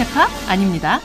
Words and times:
국제파 0.00 0.26
아닙니다. 0.48 0.98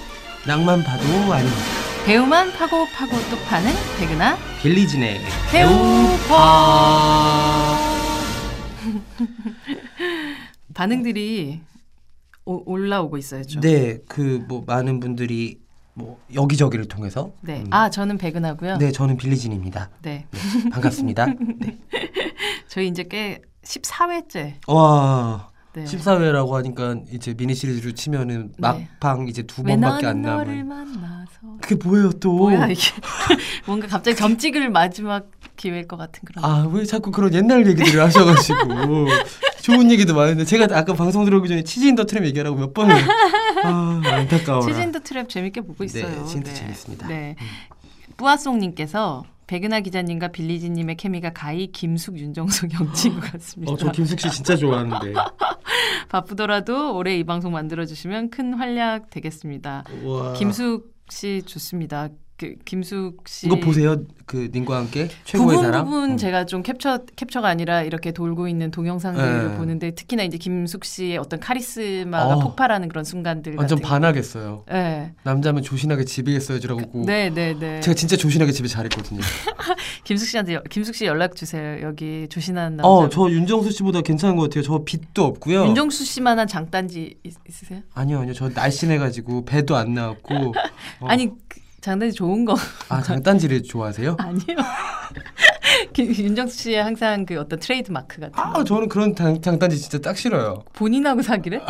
낭만 0.47 0.81
파도 0.81 1.03
아닙니다. 1.33 1.61
배우만 2.05 2.53
파고 2.53 2.85
파고 2.95 3.11
또 3.29 3.37
파는 3.45 3.69
백은하 3.99 4.37
빌리진의 4.61 5.19
배우파. 5.51 6.31
반응들이 10.73 11.59
오, 12.45 12.63
올라오고 12.71 13.17
있어요. 13.17 13.43
좀. 13.43 13.61
네, 13.61 13.97
그 14.07 14.45
뭐 14.47 14.63
많은 14.65 15.01
분들이 15.01 15.59
뭐 15.93 16.17
여기저기를 16.33 16.87
통해서 16.87 17.31
네. 17.41 17.59
음, 17.65 17.67
아 17.71 17.89
저는 17.89 18.17
백은하고요. 18.17 18.77
네, 18.77 18.93
저는 18.93 19.17
빌리진입니다. 19.17 19.89
네. 20.03 20.25
네, 20.31 20.69
반갑습니다. 20.69 21.25
네. 21.59 21.77
저희 22.69 22.87
이제 22.87 23.03
꽤 23.03 23.41
14회째. 23.65 24.53
와, 24.67 25.49
네. 25.75 25.83
14회라고 25.83 26.51
하니까 26.51 26.95
이제 27.11 27.33
미니 27.33 27.53
시리즈로 27.53 27.91
치면은 27.93 28.47
네. 28.49 28.53
막방 28.57 29.27
이제 29.27 29.43
두어 29.43 29.75
번밖에 29.75 30.07
안 30.07 30.21
남은. 30.21 30.69
그게 31.61 31.75
뭐예요 31.75 32.11
또? 32.13 32.33
뭐야 32.33 32.67
이게 32.67 32.81
뭔가 33.67 33.87
갑자기 33.87 34.15
점 34.17 34.37
찍을 34.37 34.69
마지막 34.69 35.29
기회일 35.55 35.87
것 35.87 35.95
같은 35.97 36.21
그런. 36.25 36.43
아, 36.43 36.67
왜 36.71 36.83
자꾸 36.85 37.11
그런 37.11 37.33
옛날 37.33 37.65
얘기들을 37.67 38.01
하셔가지고 38.01 38.57
좋은 39.61 39.89
얘기도 39.91 40.15
많은데 40.15 40.43
제가 40.45 40.67
아까 40.77 40.93
방송 40.93 41.23
들어오기 41.25 41.47
전에 41.47 41.63
치즈 41.63 41.85
인 41.85 41.95
더 41.95 42.05
트랩 42.05 42.25
얘기하라고 42.25 42.57
몇 42.57 42.73
번을 42.73 42.95
아, 43.63 44.01
안타까워라. 44.03 44.65
치즈인 44.67 44.91
더 44.91 44.99
트랩 44.99 45.29
재밌게 45.29 45.61
보고 45.61 45.83
있어요. 45.83 46.07
네, 46.09 46.25
진짜 46.25 46.53
재밌습니다. 46.53 47.07
음. 47.07 47.09
네. 47.09 47.35
뿌아송님께서 48.17 49.23
백은하 49.47 49.81
기자님과 49.81 50.29
빌리지님의 50.29 50.97
케미가 50.97 51.31
가히 51.33 51.71
김숙, 51.71 52.17
윤정수 52.17 52.67
경지인 52.67 53.19
것 53.19 53.31
같습니다. 53.33 53.73
어, 53.73 53.77
저 53.77 53.91
김숙 53.91 54.19
씨 54.19 54.29
진짜 54.31 54.55
좋아하는데. 54.55 55.13
바쁘더라도 56.09 56.95
올해 56.95 57.17
이 57.17 57.23
방송 57.23 57.51
만들어주시면 57.53 58.29
큰 58.29 58.53
활약 58.53 59.09
되겠습니다. 59.09 59.83
와. 60.03 60.33
김숙 60.33 60.93
씨 61.09 61.43
좋습니다. 61.45 62.09
그 62.37 62.55
김숙 62.65 63.29
씨 63.29 63.47
이거 63.47 63.55
보세요. 63.61 63.95
그 64.25 64.49
님과 64.53 64.75
함께 64.77 65.07
최고의 65.23 65.55
부분 65.55 65.63
사람. 65.71 65.85
부분 65.85 66.11
음. 66.11 66.17
제가 66.17 66.45
좀 66.45 66.63
캡처 66.63 67.05
캡처가 67.15 67.47
아니라 67.47 67.81
이렇게 67.83 68.11
돌고 68.11 68.49
있는 68.49 68.71
동영상들을 68.71 69.51
네. 69.51 69.57
보는데 69.57 69.91
특히나 69.91 70.23
이제 70.23 70.37
김숙 70.37 70.83
씨의 70.83 71.17
어떤 71.17 71.39
카리스마가 71.39 72.35
어. 72.35 72.39
폭발하는 72.39 72.89
그런 72.89 73.05
순간들 73.05 73.55
완전 73.55 73.79
반하겠어요. 73.79 74.65
네. 74.69 75.13
남자면 75.23 75.63
조신하게 75.63 76.03
집에 76.03 76.33
있어야지라고. 76.33 77.05
네, 77.05 77.29
네, 77.29 77.55
네. 77.57 77.79
제가 77.79 77.95
진짜 77.95 78.17
조신하게 78.17 78.51
집에 78.51 78.67
잘했거든요. 78.67 79.21
김숙 80.03 80.27
씨한테 80.27 80.55
여- 80.55 80.63
김숙 80.69 80.93
씨 80.95 81.05
연락 81.05 81.37
주세요. 81.37 81.79
여기 81.83 82.27
조신한 82.29 82.75
남자. 82.75 82.87
어, 82.89 83.07
저 83.07 83.29
윤정수 83.29 83.71
씨보다 83.71 84.01
괜찮은 84.01 84.35
것 84.35 84.43
같아요. 84.43 84.63
저 84.63 84.83
빚도 84.83 85.23
없고요. 85.23 85.67
윤정수 85.67 86.03
씨만한 86.03 86.47
장단지 86.47 87.15
있, 87.23 87.33
있으세요? 87.47 87.79
아니요, 87.93 88.19
아니요. 88.19 88.33
저 88.33 88.49
날씬해가지고 88.49 89.45
배도 89.45 89.77
안 89.77 89.93
나왔고. 89.93 90.35
어. 90.99 91.07
아니 91.07 91.27
그 91.27 91.35
장단지 91.85 92.15
좋은 92.15 92.45
거 92.45 92.55
아 92.89 92.99
장단지를 93.01 93.61
좋아하세요? 93.61 94.17
아니에요. 94.19 94.57
김- 95.93 96.07
윤정수 96.15 96.57
씨의 96.57 96.83
항상 96.83 97.25
그 97.27 97.39
어떤 97.39 97.59
트레이드 97.59 97.91
마크 97.91 98.19
같은 98.19 98.31
거. 98.33 98.41
아, 98.41 98.63
저는 98.63 98.89
그런 98.89 99.15
장, 99.15 99.39
장단지 99.39 99.77
진짜 99.79 99.99
딱 99.99 100.17
싫어요. 100.17 100.63
본인하고 100.73 101.21
사기를? 101.21 101.61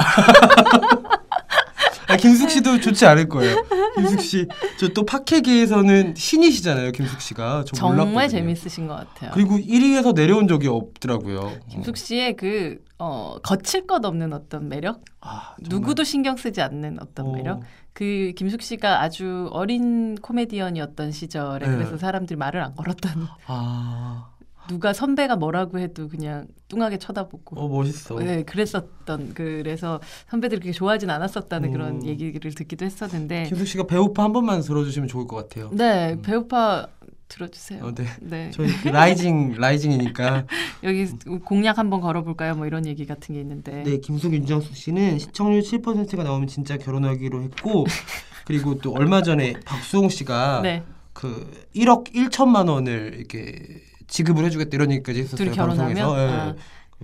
아, 2.08 2.18
김숙 2.18 2.50
씨도 2.52 2.80
좋지 2.82 3.06
않을 3.08 3.28
거예요. 3.28 3.56
김숙 3.98 4.22
씨, 4.22 4.48
저 4.80 4.88
또 4.94 5.04
팟캐계에서는 5.06 6.14
신이시잖아요, 6.16 6.92
김숙 6.92 7.20
씨가. 7.20 7.64
저 7.68 7.76
정말 7.76 8.06
몰랐거든요. 8.08 8.28
재밌으신 8.30 8.88
것 8.88 8.96
같아요. 8.96 9.32
그리고 9.34 9.58
1위에서 9.58 10.14
내려온 10.14 10.48
적이 10.48 10.68
없더라고요. 10.68 11.52
김숙 11.70 11.98
씨의 11.98 12.36
그 12.38 12.78
어, 13.00 13.36
거칠 13.44 13.86
것 13.88 14.06
없는 14.06 14.32
어떤 14.34 14.70
매력, 14.70 15.02
아. 15.20 15.56
누구도 15.60 16.04
신경 16.04 16.38
쓰지 16.38 16.62
않는 16.62 17.00
어떤 17.02 17.26
어. 17.28 17.32
매력. 17.34 17.62
그 17.96 18.34
김숙 18.36 18.62
씨가 18.62 19.02
아주 19.02 19.48
어린 19.54 20.16
코미디언이었던 20.16 21.14
시절에 21.14 21.66
네. 21.66 21.76
그래서 21.76 21.98
사람들이 21.98 22.36
말을 22.36 22.62
안 22.62 22.76
걸었던 22.76 23.26
아, 23.48 24.35
누가 24.68 24.94
선배가 24.94 25.36
뭐라고 25.36 25.80
해도 25.80 26.08
그냥 26.08 26.48
뚱하게 26.68 26.98
쳐다보고 26.98 27.60
어 27.60 27.68
멋있어. 27.68 28.20
네, 28.20 28.44
그랬었던 28.44 29.34
그래서 29.34 30.00
선배들이 30.30 30.62
그렇게 30.62 30.72
좋아하진 30.72 31.10
않았었다는 31.10 31.70
음. 31.70 31.74
그런 31.74 32.06
얘기를 32.06 32.54
듣기도 32.54 32.86
했었는데 32.86 33.44
김숙 33.44 33.68
씨가 33.68 33.88
배우파 33.88 34.24
한 34.24 34.34
번만 34.34 34.62
들어주시면 34.62 35.08
좋을 35.08 35.28
것 35.28 35.36
같아요. 35.36 35.70
네 35.74 36.14
음. 36.14 36.22
배우파 36.22 36.88
들어주세요. 37.28 37.84
어, 37.84 37.94
네. 37.94 38.06
네 38.22 38.52
저희 38.54 38.68
그 38.82 38.88
라이징 38.90 39.56
라이징이니까 39.58 40.46
여기 40.84 41.08
공약 41.44 41.78
한번 41.78 42.02
걸어볼까요? 42.02 42.56
뭐 42.56 42.66
이런 42.66 42.86
얘기 42.86 43.06
같은 43.06 43.36
게 43.36 43.42
있는데 43.42 43.84
네 43.84 44.00
김숙 44.00 44.34
윤정수 44.34 44.74
씨는 44.74 45.20
시청률 45.20 45.62
7%가 45.62 46.24
나오면 46.24 46.48
진짜 46.48 46.78
결혼하기로 46.78 47.44
했고 47.44 47.86
그리고 48.46 48.80
또 48.80 48.94
얼마 48.94 49.22
전에 49.22 49.54
박수홍 49.66 50.10
씨가 50.10 50.62
네. 50.62 50.84
그 51.14 51.50
1억 51.76 52.14
1천만 52.14 52.70
원을 52.70 53.16
이렇게 53.18 53.82
지급을 54.08 54.46
해주겠다 54.46 54.70
이런 54.74 54.92
얘기까지 54.92 55.22
했었어요 55.22 55.38
둘이 55.38 55.56
결혼하면? 55.56 55.98
예. 56.20 56.30
아. 56.32 56.56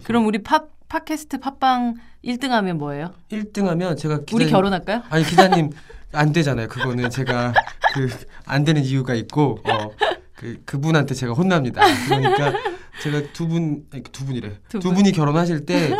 그럼 0.03 0.25
우리 0.27 0.41
팟 0.43 0.65
팟캐스트 0.87 1.39
팟빵 1.39 1.95
1등하면 2.23 2.73
뭐예요? 2.77 3.13
1등하면 3.31 3.97
제가 3.97 4.19
기자님, 4.25 4.35
우리 4.35 4.51
결혼할까요? 4.51 5.03
아니 5.09 5.23
기자님 5.23 5.69
안 6.13 6.31
되잖아요. 6.33 6.67
그거는 6.67 7.09
제가 7.09 7.53
그 7.93 8.09
안 8.45 8.63
되는 8.65 8.83
이유가 8.83 9.13
있고 9.15 9.59
어, 9.63 9.91
그 10.35 10.61
그분한테 10.65 11.13
제가 11.13 11.33
혼납니다. 11.33 11.81
그러니까 12.07 12.53
제가 13.01 13.21
두분두 13.31 14.25
분이래 14.25 14.49
두 14.67 14.79
두, 14.79 14.89
분. 14.89 14.95
분이 14.95 15.11
결혼하실 15.13 15.65
때 15.65 15.95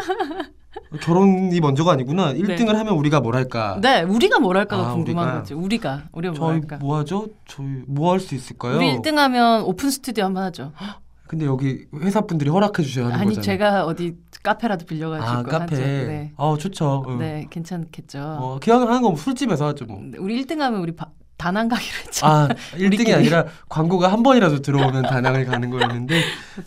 결혼이 0.99 1.59
먼저가 1.61 1.93
아니구나. 1.93 2.33
1등을 2.33 2.73
하면 2.73 2.95
우리가 2.95 3.21
뭘 3.21 3.35
할까? 3.35 3.77
네, 3.81 4.01
우리가 4.03 4.39
뭘 4.39 4.57
할까가 4.57 4.89
아, 4.89 4.93
궁금한 4.93 5.25
우리가? 5.25 5.39
거지. 5.39 5.53
우리가 5.53 6.03
우리가 6.11 6.33
뭘 6.33 6.51
저희 6.53 6.59
할까? 6.59 6.77
뭐 6.77 6.97
하죠? 6.97 7.27
저희 7.47 7.67
뭐 7.87 8.11
할 8.11 8.19
수 8.19 8.35
있을까요? 8.35 8.77
우리 8.77 8.93
1등하면 8.97 9.65
오픈 9.65 9.89
스튜디오 9.89 10.25
한번 10.25 10.43
하죠. 10.43 10.71
근데 11.27 11.45
여기 11.45 11.85
회사 12.01 12.19
분들이 12.19 12.49
허락해 12.49 12.83
주셔야 12.83 13.05
하는 13.05 13.17
아니 13.17 13.35
거잖아요. 13.35 13.41
제가 13.45 13.85
어디 13.85 14.17
카페라도 14.43 14.85
빌려가지고 14.85 15.29
아 15.29 15.43
카페. 15.43 15.75
하죠. 15.75 15.81
네. 15.85 16.33
어 16.35 16.57
좋죠. 16.57 17.05
응. 17.07 17.19
네, 17.19 17.47
괜찮겠죠. 17.49 18.19
어, 18.19 18.59
기왕 18.61 18.81
하는 18.89 19.01
거 19.01 19.15
술집에서 19.15 19.67
하죠 19.67 19.85
뭐. 19.85 20.01
우리 20.19 20.43
1등하면 20.45 20.81
우리 20.81 20.93
바, 20.93 21.07
다낭 21.41 21.67
가기로 21.67 21.97
했죠. 22.05 22.25
아 22.25 22.47
1등이 22.75 22.85
우리끼리. 22.87 23.13
아니라 23.13 23.45
광고가 23.67 24.11
한 24.11 24.21
번이라도 24.21 24.61
들어오면 24.61 25.03
다낭을 25.03 25.45
가는 25.45 25.69
거였는데 25.71 26.21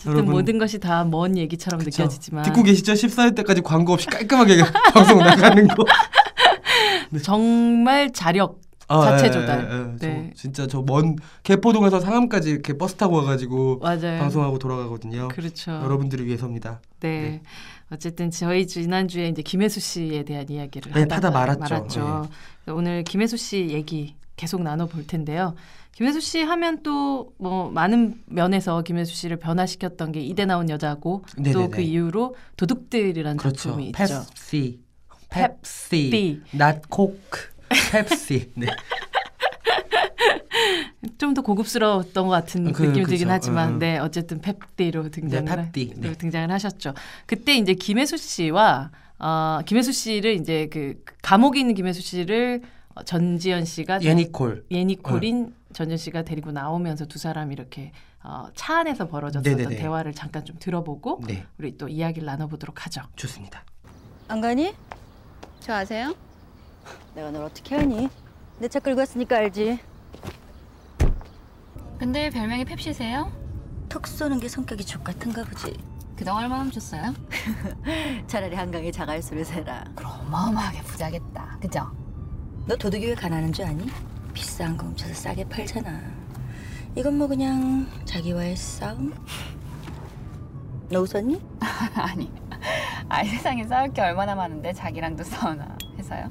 여러분, 0.07 0.33
모든 0.33 0.59
것이 0.59 0.81
다 0.81 1.05
먼 1.05 1.37
얘기처럼 1.37 1.79
그쵸? 1.85 2.03
느껴지지만 2.03 2.43
듣고 2.45 2.63
계시죠? 2.65 2.93
14회 2.95 3.37
때까지 3.37 3.61
광고 3.63 3.93
없이 3.93 4.07
깔끔하게 4.07 4.57
방송 4.93 5.19
나가는 5.19 5.69
거. 5.69 5.85
정말 7.23 8.13
자력 8.13 8.61
자체 8.89 9.31
조달. 9.31 9.69
예, 9.71 9.77
예, 9.77 10.09
네. 10.13 10.31
저 10.35 10.41
진짜 10.43 10.67
저 10.67 10.83
먼 10.83 11.17
개포동에서 11.43 12.01
상암까지 12.01 12.51
이렇게 12.51 12.77
버스 12.77 12.95
타고 12.97 13.17
와가지고 13.17 13.79
맞아요. 13.83 14.19
방송하고 14.21 14.59
돌아가거든요. 14.59 15.29
그렇죠. 15.29 15.71
여러분들을 15.73 16.27
위해서입니다. 16.27 16.81
네. 17.01 17.21
네. 17.21 17.43
어쨌든 17.93 18.31
저희 18.31 18.67
지난 18.67 19.09
주에 19.09 19.29
이제 19.29 19.43
김혜수 19.43 19.79
씨에 19.81 20.25
대한 20.25 20.47
이야기를 20.49 20.93
네, 20.93 21.07
하다 21.09 21.31
말았죠. 21.31 22.29
오늘 22.69 23.05
김혜수 23.05 23.37
씨 23.37 23.69
얘기 23.71 24.15
계속 24.37 24.63
나눠 24.63 24.87
볼 24.87 25.07
텐데요. 25.07 25.55
김혜수 25.93 26.21
씨 26.21 26.43
하면 26.43 26.83
또 26.83 27.33
뭐 27.39 27.71
많은 27.71 28.21
면에서 28.27 28.83
김혜수 28.83 29.15
씨를 29.15 29.37
변화시켰던 29.39 30.13
게 30.13 30.21
이대 30.21 30.45
나온 30.45 30.69
여자고 30.71 31.25
또. 31.53 31.71
그 31.71 31.81
이후로 31.83 32.35
도둑들이라는 32.57 33.37
그렇죠. 33.37 33.57
작품이 33.71 33.87
있죠. 33.89 33.97
펩시, 33.99 34.81
펩시, 35.31 36.11
펩시. 36.11 36.43
not 36.55 36.81
코크, 36.89 37.51
펩시. 37.93 38.51
네. 38.57 38.67
좀더 41.19 41.43
고급스러웠던 41.43 42.25
것 42.27 42.31
같은 42.31 42.73
그, 42.73 42.83
느낌이. 42.83 43.07
들긴 43.07 43.31
하지만 43.31 43.75
음. 43.75 43.79
네 43.79 43.99
어쨌든 43.99 44.41
펩디로 44.41 45.11
등장을 45.11 45.45
네, 45.45 45.57
펩디. 45.73 45.95
하- 45.97 46.01
네. 46.01 46.15
등장을 46.15 46.51
하셨죠. 46.51 46.95
그때 47.27 47.55
이제 47.57 47.75
김혜수 47.75 48.17
씨와 48.17 48.91
어, 49.19 49.61
김혜수 49.67 49.93
씨를 49.93 50.35
이제 50.35 50.69
그 50.73 51.03
감옥에 51.23 51.61
있는 51.61 51.75
김혜수 51.75 52.01
씨를 52.01 52.63
어, 52.63 52.84
전지현 53.03 53.65
씨가 53.65 54.03
예니콜. 54.03 54.67
예니콜인 54.71 55.53
어. 55.57 55.73
전지현 55.75 55.97
씨가 55.99 56.23
데리고 56.23 56.53
나오면서 56.53 57.07
두 57.07 57.19
사람이 57.19 57.53
이렇게 57.53 57.93
어, 58.23 58.47
차 58.55 58.79
안에서 58.79 59.09
벌어졌었던 59.09 59.57
네네네. 59.57 59.77
대화를 59.77 60.15
잠깐 60.15 60.45
좀 60.45 60.57
들어보고 60.59 61.21
네, 61.27 61.45
우리 61.59 61.77
또 61.77 61.89
이야기를 61.89 62.25
나눠보도록 62.27 62.87
하죠. 62.87 63.03
좋습니다. 63.17 63.65
안 64.29 64.41
가니? 64.41 64.75
저 65.61 65.75
아세요? 65.75 66.15
내가 67.15 67.31
널 67.31 67.43
어떻게 67.45 67.77
하니? 67.77 68.09
내 68.59 68.69
차 68.69 68.79
끌고 68.81 69.01
왔으니까 69.01 69.37
알지. 69.39 69.79
근데 71.99 72.31
별명이 72.31 72.65
펩시세요? 72.65 73.31
턱 73.89 74.07
쏘는 74.07 74.41
게 74.41 74.49
성격이 74.49 74.85
족 74.85 75.05
같은가 75.05 75.45
보지. 75.45 75.77
그동안 76.17 76.45
얼마 76.45 76.61
훔쳤어요? 76.61 77.13
차라리 78.27 78.55
한강에 78.57 78.91
자갈수를 78.91 79.45
세라. 79.45 79.85
그럼 79.95 80.13
어마어마하게 80.27 80.83
부자겠다. 80.83 81.59
그죠? 81.61 81.91
너 82.67 82.77
도둑이 82.77 83.07
왜 83.07 83.15
가난한 83.15 83.53
줄 83.53 83.65
아니? 83.67 83.87
비싼 84.33 84.77
거 84.77 84.87
훔쳐서 84.87 85.15
싸게 85.15 85.45
팔잖아. 85.49 86.01
이건 86.97 87.19
뭐 87.19 87.27
그냥 87.27 87.87
자기와의 88.05 88.57
싸움? 88.57 89.13
너 90.91 91.01
웃었니? 91.01 91.41
아니, 91.97 92.31
아이 93.09 93.29
세상에 93.29 93.65
싸울 93.67 93.93
게 93.93 94.01
얼마나 94.01 94.35
많은데 94.35 94.73
자기랑도 94.73 95.25
싸우나 95.25 95.77
해서요. 95.99 96.31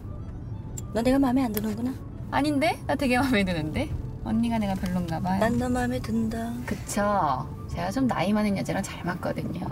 너 0.94 1.02
내가 1.02 1.20
마음에 1.20 1.44
안 1.44 1.52
드는구나. 1.52 1.94
아닌데? 2.32 2.80
나 2.88 2.96
되게 2.96 3.18
마음에 3.18 3.44
드는데? 3.44 3.90
언니가 4.24 4.58
내가 4.58 4.74
별론가 4.76 5.20
봐요. 5.20 5.40
난 5.40 5.58
너 5.58 5.70
마음에 5.70 6.00
든다. 6.00 6.54
그쵸. 6.66 7.48
제가 7.70 7.92
좀 7.92 8.08
나이 8.08 8.32
많은 8.32 8.58
여자랑 8.58 8.82
잘 8.82 9.04
맞거든요. 9.04 9.68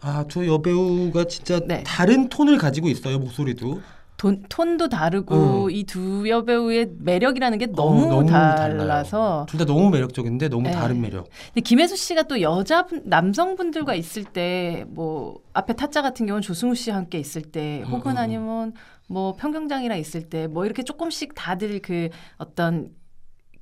아, 0.00 0.24
저 0.28 0.46
여배우가 0.46 1.24
진짜 1.26 1.60
네. 1.66 1.82
다른 1.84 2.28
톤을 2.28 2.58
가지고 2.58 2.88
있어요, 2.88 3.18
목소리도. 3.18 3.80
돈, 4.16 4.44
톤도 4.48 4.88
다르고 4.88 5.34
어. 5.66 5.70
이두 5.70 6.28
여배우의 6.28 6.92
매력이라는 7.00 7.58
게 7.58 7.66
너무, 7.66 8.06
너무 8.06 8.26
달라서 8.26 9.46
둘 9.48 9.58
다 9.58 9.64
너무 9.64 9.90
매력적인데 9.90 10.48
너무 10.48 10.62
네. 10.62 10.70
다른 10.72 11.00
매력. 11.00 11.28
근데 11.48 11.60
김혜수 11.60 11.96
씨가 11.96 12.22
또 12.24 12.40
여자 12.40 12.86
남성분들과 13.04 13.94
있을 13.94 14.24
때 14.24 14.84
뭐 14.88 15.40
앞에 15.52 15.74
타짜 15.74 16.02
같은 16.02 16.26
경우는 16.26 16.42
조승우 16.42 16.74
씨와 16.74 16.96
함께 16.96 17.18
있을 17.18 17.42
때 17.42 17.82
음, 17.86 17.92
혹은 17.92 18.12
음, 18.12 18.16
음. 18.16 18.18
아니면 18.18 18.72
뭐 19.08 19.34
평경장이랑 19.34 19.98
있을 19.98 20.22
때 20.28 20.46
뭐 20.46 20.64
이렇게 20.64 20.82
조금씩 20.82 21.34
다들 21.34 21.80
그 21.80 22.08
어떤 22.38 22.90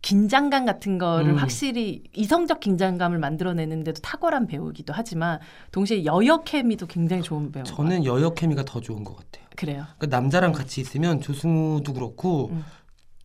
긴장감 0.03 0.67
같은 0.67 0.99
거를 0.99 1.31
음. 1.31 1.37
확실히 1.37 2.03
이성적 2.15 2.61
긴장감을 2.61 3.19
만들어내는데도 3.19 4.01
탁월한 4.03 4.49
배우이기도 4.49 4.93
하지만 4.95 5.39
동시에 5.71 6.05
여여 6.05 6.43
케미도 6.43 6.87
굉장히 6.87 7.23
좋은 7.23 7.53
배우. 7.53 7.63
저는 7.65 8.05
여여 8.05 8.35
케미가 8.35 8.65
더 8.65 8.81
좋은 8.81 9.05
것 9.05 9.17
같아요. 9.17 9.47
그래요. 9.57 9.87
그러니까 9.99 10.19
남자랑 10.19 10.53
같이 10.53 10.81
있으면 10.81 11.21
조승우도 11.21 11.93
그렇고 11.95 12.51
음. 12.51 12.65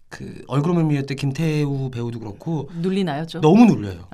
그 0.09 0.43
얼굴을 0.47 0.83
미울 0.85 1.05
때 1.05 1.15
김태우 1.15 1.89
배우도 1.89 2.19
그렇고 2.19 2.69
눌리나요 2.79 3.25
좀? 3.25 3.41
너무 3.41 3.65
놀려요. 3.65 4.07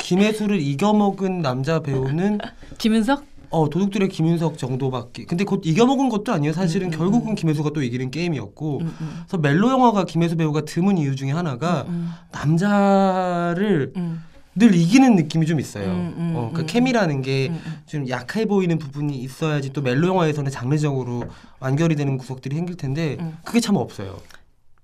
김혜수를 0.00 0.60
이겨먹은 0.60 1.40
남자 1.40 1.80
배우는 1.80 2.38
김은석? 2.78 3.24
어 3.50 3.68
도둑들의 3.68 4.08
김윤석 4.08 4.58
정도밖에. 4.58 5.24
근데 5.24 5.44
곧 5.44 5.62
이겨먹은 5.64 6.08
것도 6.08 6.32
아니에요. 6.32 6.52
사실은 6.52 6.88
음, 6.88 6.92
음, 6.92 6.98
결국은 6.98 7.34
김혜수가 7.34 7.70
또 7.74 7.82
이기는 7.82 8.10
게임이었고. 8.10 8.78
음, 8.78 8.96
음. 9.00 9.22
그래서 9.26 9.38
멜로 9.38 9.70
영화가 9.70 10.04
김혜수 10.04 10.36
배우가 10.36 10.62
드문 10.64 10.98
이유 10.98 11.16
중에 11.16 11.32
하나가 11.32 11.84
음, 11.88 12.10
남자를 12.32 13.92
음, 13.96 14.22
늘 14.54 14.74
이기는 14.74 15.16
느낌이 15.16 15.46
좀 15.46 15.58
있어요. 15.58 15.86
음, 15.86 16.14
음, 16.16 16.32
어, 16.36 16.50
그 16.54 16.62
음. 16.62 16.66
케미라는 16.66 17.22
게 17.22 17.48
음, 17.48 17.60
음. 17.66 17.74
좀 17.86 18.08
약해 18.08 18.44
보이는 18.44 18.78
부분이 18.78 19.16
있어야지 19.16 19.72
또 19.72 19.82
멜로 19.82 20.08
영화에서는 20.08 20.50
장르적으로 20.50 21.24
완결이 21.58 21.96
되는 21.96 22.18
구석들이 22.18 22.54
생길 22.54 22.76
텐데 22.76 23.16
음. 23.18 23.36
그게 23.44 23.58
참 23.58 23.76
없어요. 23.76 24.18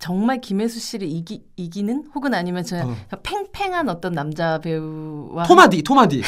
정말 0.07 0.41
김혜수 0.41 0.79
씨를 0.79 1.09
이기, 1.09 1.43
이기는 1.57 2.05
혹은 2.15 2.33
아니면 2.33 2.63
저 2.63 2.77
어. 2.77 2.97
팽팽한 3.25 3.89
어떤 3.89 4.13
남자 4.13 4.59
배우와 4.61 5.43
톰 5.49 5.62
하디, 5.62 5.83
톰 5.83 5.98
하디. 5.98 6.23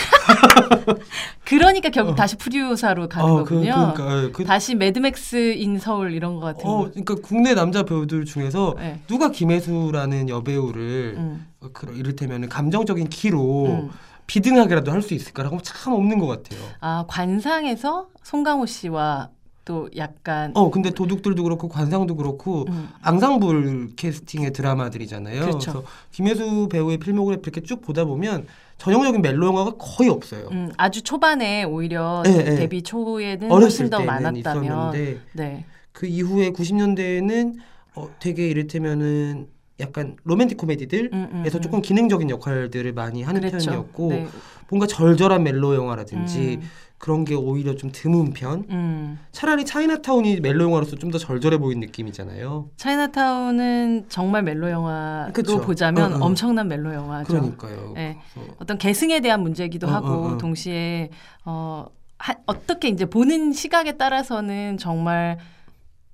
그러니까 1.47 1.89
결국 1.91 2.17
다시 2.17 2.35
퓨리오사로 2.37 3.09
가는 3.09 3.31
어, 3.31 3.45
그, 3.45 3.55
거군요. 3.55 3.93
그러니까 3.95 4.05
어, 4.05 4.31
그, 4.33 4.45
다시 4.45 4.75
매드맥스 4.75 5.65
in 5.65 5.79
서울 5.79 6.13
이런 6.13 6.35
거 6.35 6.41
같은 6.41 6.67
어, 6.67 6.79
거. 6.79 6.91
그러니까 6.91 7.15
국내 7.23 7.55
남자 7.55 7.85
배우들 7.85 8.25
중에서 8.25 8.75
네. 8.79 9.01
누가 9.07 9.31
김혜수라는 9.31 10.29
여배우를 10.29 11.15
음, 11.17 11.47
어, 11.61 11.69
그런 11.73 11.95
이를테면 11.95 12.49
감정적인 12.49 13.09
키로 13.11 13.67
음. 13.67 13.91
비등하게라도 14.27 14.91
할 14.91 15.03
수 15.03 15.15
있을까라고 15.15 15.61
참 15.63 15.93
없는 15.93 16.19
것 16.19 16.27
같아요. 16.27 16.61
아 16.81 17.05
관상에서 17.07 18.09
송강호 18.25 18.67
씨와 18.67 19.31
또 19.69 19.91
약간 19.99 20.51
어, 20.55 20.71
근데 20.71 20.89
도둑들도 20.89 21.43
그렇고 21.43 21.69
관상도 21.69 22.17
그렇고 22.17 22.65
음, 22.71 22.89
앙상블 23.03 23.91
캐스팅의 23.97 24.55
드라마들이잖아요. 24.55 25.43
그렇죠. 25.43 25.59
래서 25.59 25.85
김혜수 26.11 26.71
배우의 26.71 26.97
필모그래피 26.97 27.43
이렇게 27.45 27.61
쭉 27.61 27.83
보다 27.83 28.07
보면 28.07 28.47
전형적인 28.79 29.21
멜로 29.21 29.47
영화가 29.49 29.73
거의 29.79 30.09
없어요. 30.09 30.49
음, 30.53 30.73
아주 30.79 31.03
초반에 31.03 31.65
오히려 31.65 32.23
예, 32.27 32.31
예. 32.31 32.45
데뷔 32.55 32.81
초에는 32.81 33.53
어렸을 33.53 33.63
훨씬 33.63 33.91
더 33.91 33.99
때는 33.99 34.07
많았다면 34.07 34.39
있었는데 34.39 35.21
네. 35.35 35.67
그 35.93 36.07
이후에 36.07 36.51
90년대에는 36.53 37.57
어, 37.97 38.09
되게 38.21 38.49
이를테면은 38.49 39.49
약간 39.81 40.17
로맨틱 40.25 40.57
코미디들에서 40.57 41.09
음, 41.13 41.29
음, 41.31 41.45
음. 41.45 41.61
조금 41.61 41.83
기능적인 41.83 42.31
역할들을 42.31 42.95
많이 42.95 43.23
하는 43.23 43.43
그랬죠. 43.43 43.71
편이었고 43.71 44.09
네. 44.09 44.29
뭔가 44.71 44.87
절절한 44.87 45.43
멜로 45.43 45.75
영화라든지 45.75 46.59
음, 46.61 46.69
그런 46.99 47.25
게 47.25 47.35
오히려 47.35 47.75
좀 47.77 47.91
드문 47.93 48.33
편. 48.33 48.65
음. 48.71 49.19
차라리 49.33 49.65
차이나타운이 49.65 50.41
멜로 50.41 50.65
영화로서 50.65 50.97
좀 50.97 51.11
더 51.11 51.17
절절해 51.19 51.57
보이는 51.59 51.81
느낌이잖아요. 51.81 52.69
차이나타운은 52.77 54.07
정말 54.09 54.43
멜로 54.43 54.69
영화로 54.71 55.33
그쵸. 55.33 55.61
보자면 55.61 56.15
어, 56.15 56.17
어. 56.17 56.27
엄청난 56.27 56.69
멜로 56.69 56.93
영화죠. 56.93 57.29
그러니까요. 57.33 57.93
네. 57.95 58.19
그래서 58.35 58.53
어떤 58.59 58.77
계승에 58.79 59.21
대한 59.21 59.41
문제이기도 59.43 59.87
어, 59.87 59.91
하고 59.91 60.07
어, 60.09 60.29
어. 60.35 60.39
동시에 60.39 61.09
어 61.45 61.87
하, 62.19 62.35
어떻게 62.47 62.89
이제 62.89 63.07
보는 63.07 63.53
시각에 63.53 63.93
따라서는 63.97 64.77
정말 64.77 65.39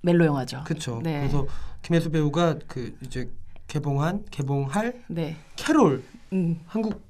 멜로 0.01 0.25
영화죠. 0.25 0.61
그렇죠. 0.65 1.01
네. 1.03 1.19
그래서 1.19 1.45
김혜수 1.81 2.11
배우가 2.11 2.55
그 2.67 2.95
이제 3.01 3.29
개봉한 3.67 4.23
개봉할 4.31 5.01
네. 5.07 5.35
캐롤 5.55 6.03
음. 6.31 6.59
한국 6.67 7.04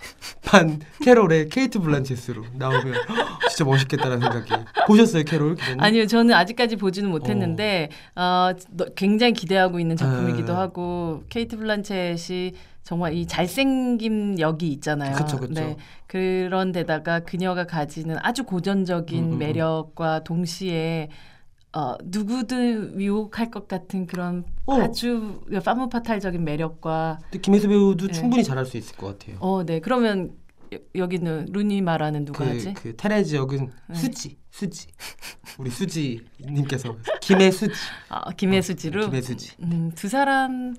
판 0.44 0.80
캐롤의 1.04 1.48
케이트 1.48 1.78
블란체스로 1.80 2.44
나오면 2.54 2.94
진짜 3.50 3.64
멋있겠다라는 3.64 4.20
생각이 4.20 4.64
보셨어요 4.86 5.24
캐롤 5.24 5.54
기자님? 5.56 5.80
아니요, 5.80 6.06
저는 6.06 6.34
아직까지 6.34 6.76
보지는 6.76 7.10
못했는데 7.10 7.90
어, 8.16 8.52
너- 8.70 8.86
굉장히 8.96 9.32
기대하고 9.32 9.78
있는 9.80 9.96
작품이기도 9.96 10.54
아. 10.54 10.60
하고 10.60 11.22
케이트 11.28 11.56
블란쳇이 11.56 12.52
정말 12.82 13.12
이 13.14 13.26
잘생김 13.26 14.40
역이 14.40 14.66
있잖아요. 14.72 15.14
그쵸, 15.14 15.38
그쵸. 15.38 15.52
네, 15.52 15.76
그런 16.06 16.72
데다가 16.72 17.20
그녀가 17.20 17.64
가지는 17.64 18.16
아주 18.22 18.44
고전적인 18.44 19.18
음, 19.18 19.28
음, 19.28 19.32
음. 19.34 19.38
매력과 19.38 20.24
동시에 20.24 21.08
어, 21.72 21.94
누구든 22.02 23.00
유혹할 23.00 23.50
것 23.50 23.68
같은 23.68 24.06
그런 24.06 24.44
어. 24.66 24.74
아주 24.80 25.40
파무파탈적인 25.64 26.44
매력과 26.44 27.20
김혜수 27.42 27.68
배우도 27.68 28.08
네. 28.08 28.12
충분히 28.12 28.42
잘할 28.42 28.66
수 28.66 28.76
있을 28.76 28.96
것 28.96 29.18
같아요. 29.18 29.36
어, 29.40 29.64
네. 29.64 29.80
그러면 29.80 30.32
여, 30.72 30.78
여기는 30.94 31.46
루니 31.50 31.80
마라는 31.82 32.24
누가 32.24 32.44
그, 32.44 32.50
하지? 32.50 32.74
그 32.74 32.96
테레즈 32.96 33.36
역은 33.36 33.70
네. 33.88 33.94
수지 33.94 34.36
수지 34.50 34.88
우리 35.58 35.70
수지님께서 35.70 36.96
김혜수지 37.20 37.72
아, 38.08 38.32
김혜수지로. 38.32 39.06
김혜수지 39.06 39.52
음, 39.62 39.92
두 39.94 40.08
사람 40.08 40.74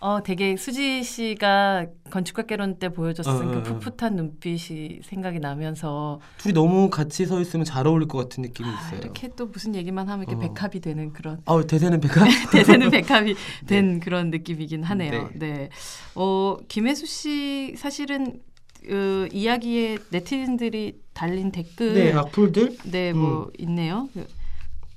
어 0.00 0.22
되게 0.22 0.56
수지 0.56 1.02
씨가 1.02 1.86
건축학개론 2.10 2.78
때 2.78 2.88
보여줬던 2.88 3.34
어, 3.34 3.58
어, 3.58 3.62
그 3.62 3.70
어. 3.70 3.78
풋풋한 3.80 4.14
눈빛이 4.14 5.00
생각이 5.02 5.40
나면서 5.40 6.20
둘이 6.38 6.54
너무 6.54 6.88
같이 6.88 7.26
서 7.26 7.40
있으면 7.40 7.64
잘 7.64 7.86
어울릴 7.86 8.06
것 8.06 8.18
같은 8.18 8.42
느낌이 8.42 8.68
아, 8.68 8.72
있어요. 8.74 9.00
이렇게 9.00 9.28
또 9.34 9.46
무슨 9.46 9.74
얘기만 9.74 10.08
하면 10.08 10.28
이렇게 10.28 10.36
어. 10.36 10.48
백합이 10.54 10.80
되는 10.80 11.12
그런 11.12 11.42
아 11.46 11.60
대세는 11.62 12.00
백합? 12.00 12.28
대세는 12.52 12.90
백합이 12.90 13.34
된 13.66 13.98
그런 13.98 14.30
느낌이긴 14.30 14.84
하네요. 14.84 15.30
네. 15.34 15.48
네. 15.48 15.68
어 16.14 16.56
김혜수 16.68 17.06
씨 17.06 17.74
사실은 17.76 18.40
어, 18.88 19.26
이야기에 19.32 19.98
네티즌들이 20.10 21.00
달린 21.12 21.50
댓글 21.50 21.94
네 21.94 22.12
악플들 22.12 22.76
네, 22.84 23.12
뭐 23.12 23.50
있네요. 23.58 24.08
그, 24.14 24.24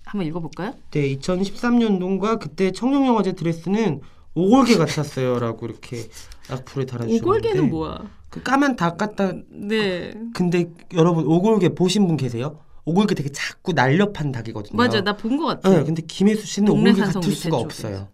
한번 0.06 0.28
읽어볼까요? 0.28 0.76
네 0.92 1.16
2013년도인가 1.16 2.40
그때 2.40 2.72
청룡영화제 2.72 3.32
드레스는 3.32 4.02
오골개 4.36 4.78
같았어요라고 4.78 5.66
이렇게 5.68 6.08
악플을 6.50 6.86
달아주셨는데 6.86 7.26
오골개는 7.26 7.70
뭐야? 7.70 8.00
그 8.30 8.42
까만 8.42 8.76
닭 8.78 8.98
같다 8.98 9.34
네, 9.50 10.14
근데 10.34 10.72
여러분 10.94 11.26
오골개 11.26 11.70
보신 11.76 12.08
분 12.08 12.16
계세요? 12.18 12.60
오골개 12.86 13.14
되게 13.14 13.30
작고 13.32 13.74
날렵한 13.74 14.32
닭이거든요. 14.32 14.76
맞아, 14.78 15.02
나 15.02 15.16
본 15.16 15.38
것 15.38 15.46
같아. 15.46 15.70
네, 15.70 15.84
근데 15.84 16.02
김혜수 16.02 16.46
씨는 16.48 16.72
오골개 16.72 17.02
같을 17.02 17.32
수가 17.32 17.58
쪽에. 17.58 17.66
없어요. 17.66 18.08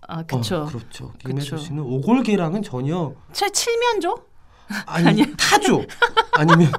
아, 0.00 0.22
그쵸. 0.22 0.56
어, 0.62 0.64
그렇죠. 0.66 1.12
김혜수 1.18 1.50
그쵸. 1.52 1.62
씨는 1.62 1.82
오골개랑은 1.82 2.62
전혀 2.62 3.14
채 3.32 3.50
칠면조? 3.50 4.16
아니. 4.86 5.24
타조 5.36 5.82
아니면 6.32 6.70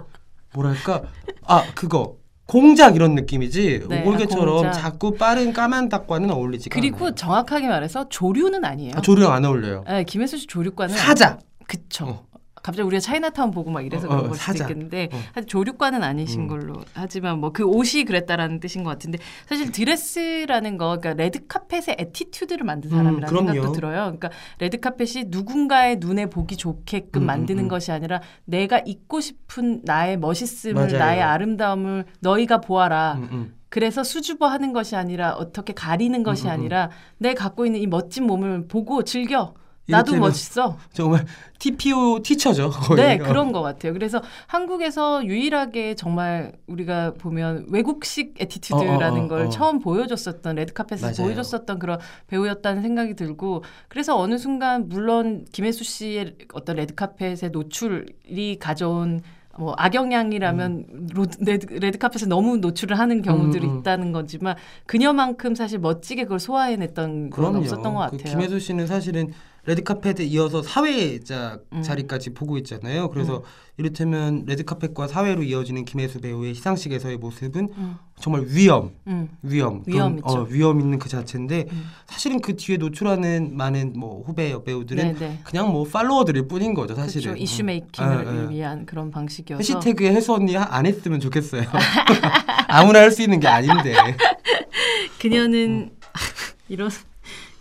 뭐랄까 0.54 1.04
아 1.44 1.64
그거 1.76 2.16
공작 2.50 2.96
이런 2.96 3.14
느낌이지 3.14 3.84
네, 3.88 4.02
오골개처럼 4.02 4.66
아. 4.66 4.72
작고 4.72 5.18
빠른 5.18 5.54
까만 5.54 5.88
닭과는 5.88 6.32
어울리지가 6.32 6.74
그리고 6.74 7.06
않아요. 7.06 7.16
정확하게 7.16 7.68
말해서 7.68 8.10
조류는 8.10 8.66
아니에요. 8.66 8.94
아, 8.96 9.02
조류랑 9.02 9.32
안 9.32 9.46
어울려요. 9.46 9.84
네, 9.88 10.04
김혜수 10.04 10.40
씨 10.40 10.48
조류과는 10.48 10.96
사자. 10.98 11.38
그쵸. 11.68 12.06
어. 12.08 12.29
갑자기 12.64 12.86
우리가 12.88 13.00
차이나타운 13.00 13.52
보고 13.52 13.70
막 13.72 13.82
이래서 13.86 14.08
어, 14.08 14.10
그런 14.10 14.26
어, 14.26 14.28
걸 14.30 14.38
수도 14.38 14.46
사자. 14.54 14.64
있겠는데 14.66 15.10
어. 15.38 15.42
조류과는 15.42 16.04
아니신 16.04 16.42
음. 16.42 16.48
걸로 16.48 16.74
하지만 16.94 17.40
뭐 17.40 17.50
그 17.52 17.64
옷이 17.66 18.06
그랬다라는 18.06 18.60
뜻인 18.60 18.84
것 18.84 18.92
같은데 18.92 19.18
사실 19.48 19.72
드레스라는 19.72 20.78
거 20.78 20.98
그러니까 21.00 21.14
레드 21.14 21.46
카펫의 21.48 21.96
attitude를 21.98 22.66
만든 22.66 22.92
음, 22.92 22.98
사람이라는 22.98 23.28
그럼요. 23.28 23.48
생각도 23.54 23.72
들어요. 23.74 24.02
그러니까 24.04 24.30
레드 24.60 24.80
카펫이 24.80 25.26
누군가의 25.28 25.98
눈에 26.00 26.28
보기 26.28 26.56
좋게끔 26.58 27.24
음, 27.24 27.26
만드는 27.26 27.64
음, 27.64 27.66
음. 27.66 27.70
것이 27.70 27.92
아니라 27.92 28.22
내가 28.46 28.80
입고 28.80 29.20
싶은 29.22 29.82
나의 29.84 30.18
멋있음을 30.18 30.74
맞아요. 30.76 30.98
나의 31.00 31.22
아름다움을 31.22 32.06
너희가 32.22 32.62
보아라. 32.62 33.16
음, 33.18 33.28
음. 33.32 33.56
그래서 33.70 34.04
수줍어 34.04 34.48
하는 34.48 34.74
것이 34.74 34.96
아니라 34.96 35.34
어떻게 35.34 35.74
가리는 35.74 36.24
것이 36.24 36.46
음, 36.46 36.48
음, 36.48 36.50
음. 36.50 36.54
아니라 36.54 36.90
내 37.18 37.34
갖고 37.34 37.66
있는 37.66 37.80
이 37.80 37.88
멋진 37.88 38.26
몸을 38.26 38.68
보고 38.68 39.04
즐겨. 39.04 39.54
나도 39.90 40.16
멋있어. 40.18 40.78
정말 40.94 41.26
TPO 41.60 42.22
티처죠. 42.24 42.70
거의. 42.70 43.02
네, 43.18 43.20
어. 43.24 43.28
그런 43.28 43.52
것 43.52 43.62
같아요. 43.62 43.94
그래서 43.94 44.22
한국에서 44.48 45.26
유일하게 45.26 45.96
정말 45.96 46.54
우리가 46.68 47.14
보면 47.20 47.66
외국식 47.70 48.36
에티튜드라는 48.40 49.22
어, 49.22 49.22
어, 49.22 49.26
어, 49.26 49.28
걸 49.28 49.42
어. 49.48 49.50
처음 49.50 49.80
보여줬었던 49.80 50.56
레드카펫에서. 50.56 51.24
보여줬었던 51.24 51.80
그런 51.80 52.00
배우였다는 52.28 52.82
생각이 52.82 53.16
들고 53.16 53.64
그래서 53.88 54.18
어느 54.18 54.38
순간 54.38 54.88
물론 54.90 55.46
김혜수 55.52 55.84
씨의 55.84 56.36
어떤 56.54 56.78
레드카펫의 56.78 57.50
노출이 57.52 58.58
가져온 58.60 59.22
뭐 59.58 59.74
악영향이라면 59.78 61.10
로- 61.14 61.26
레드, 61.42 61.66
레드카펫에 61.74 62.28
너무 62.30 62.56
노출을 62.58 62.98
하는 62.98 63.22
경우들이 63.22 63.66
음, 63.68 63.74
음. 63.74 63.80
있다는 63.80 64.12
거지만 64.14 64.56
그녀만큼 64.86 65.54
사실 65.54 65.80
멋지게 65.80 66.24
그걸 66.24 66.40
소화해냈던 66.40 67.30
건 67.30 67.30
그럼요. 67.32 67.58
없었던 67.60 67.94
것그 67.94 68.18
같아요. 68.18 68.24
김혜수 68.38 68.60
씨는 68.60 68.88
사실은 68.88 69.34
레드카펫에 69.70 70.26
이어서 70.26 70.64
사회자 70.64 71.60
음. 71.74 71.84
자리까지 71.84 72.34
보고 72.34 72.58
있잖아요. 72.58 73.10
그래서 73.12 73.44
이를테면 73.78 74.44
레드카펫과 74.48 75.08
사회로 75.08 75.44
이어지는 75.44 75.86
김혜수 75.86 76.22
배우의 76.22 76.56
시상식에서의 76.56 77.18
모습은 77.18 77.70
음, 77.78 77.96
정말 78.20 78.46
위험, 78.48 78.92
음. 79.06 79.30
위험, 79.44 79.84
위험. 79.86 80.20
어, 80.24 80.42
위험 80.50 80.82
있는 80.82 80.98
그 80.98 81.08
자체인데 81.08 81.68
음. 81.72 81.84
사실은 82.08 82.42
그 82.42 82.56
뒤에 82.56 82.78
노출하는 82.78 83.56
많은 83.56 83.94
뭐 83.96 84.24
후배 84.26 84.52
여배우들은 84.52 85.14
네, 85.14 85.20
네. 85.20 85.40
그냥 85.44 85.72
뭐 85.72 85.84
팔로워들일 85.86 86.48
뿐인 86.48 86.74
거죠, 86.74 86.96
사실은. 86.96 87.38
이슈 87.38 87.62
음. 87.62 87.68
메이킹을 87.68 88.26
예, 88.28 88.44
예. 88.46 88.50
위한 88.50 88.86
그런 88.88 89.12
방식이어서 89.12 89.60
해시태그에 89.60 90.12
해수 90.14 90.34
언니 90.34 90.56
하- 90.56 90.68
안 90.76 90.88
했으면 90.88 91.20
좋겠어요. 91.20 91.62
아무나 92.68 93.00
할 93.00 93.12
수 93.12 93.22
있는 93.22 93.40
게 93.40 93.48
아닌데. 93.48 93.94
그녀는 95.20 95.92
이런 96.70 96.90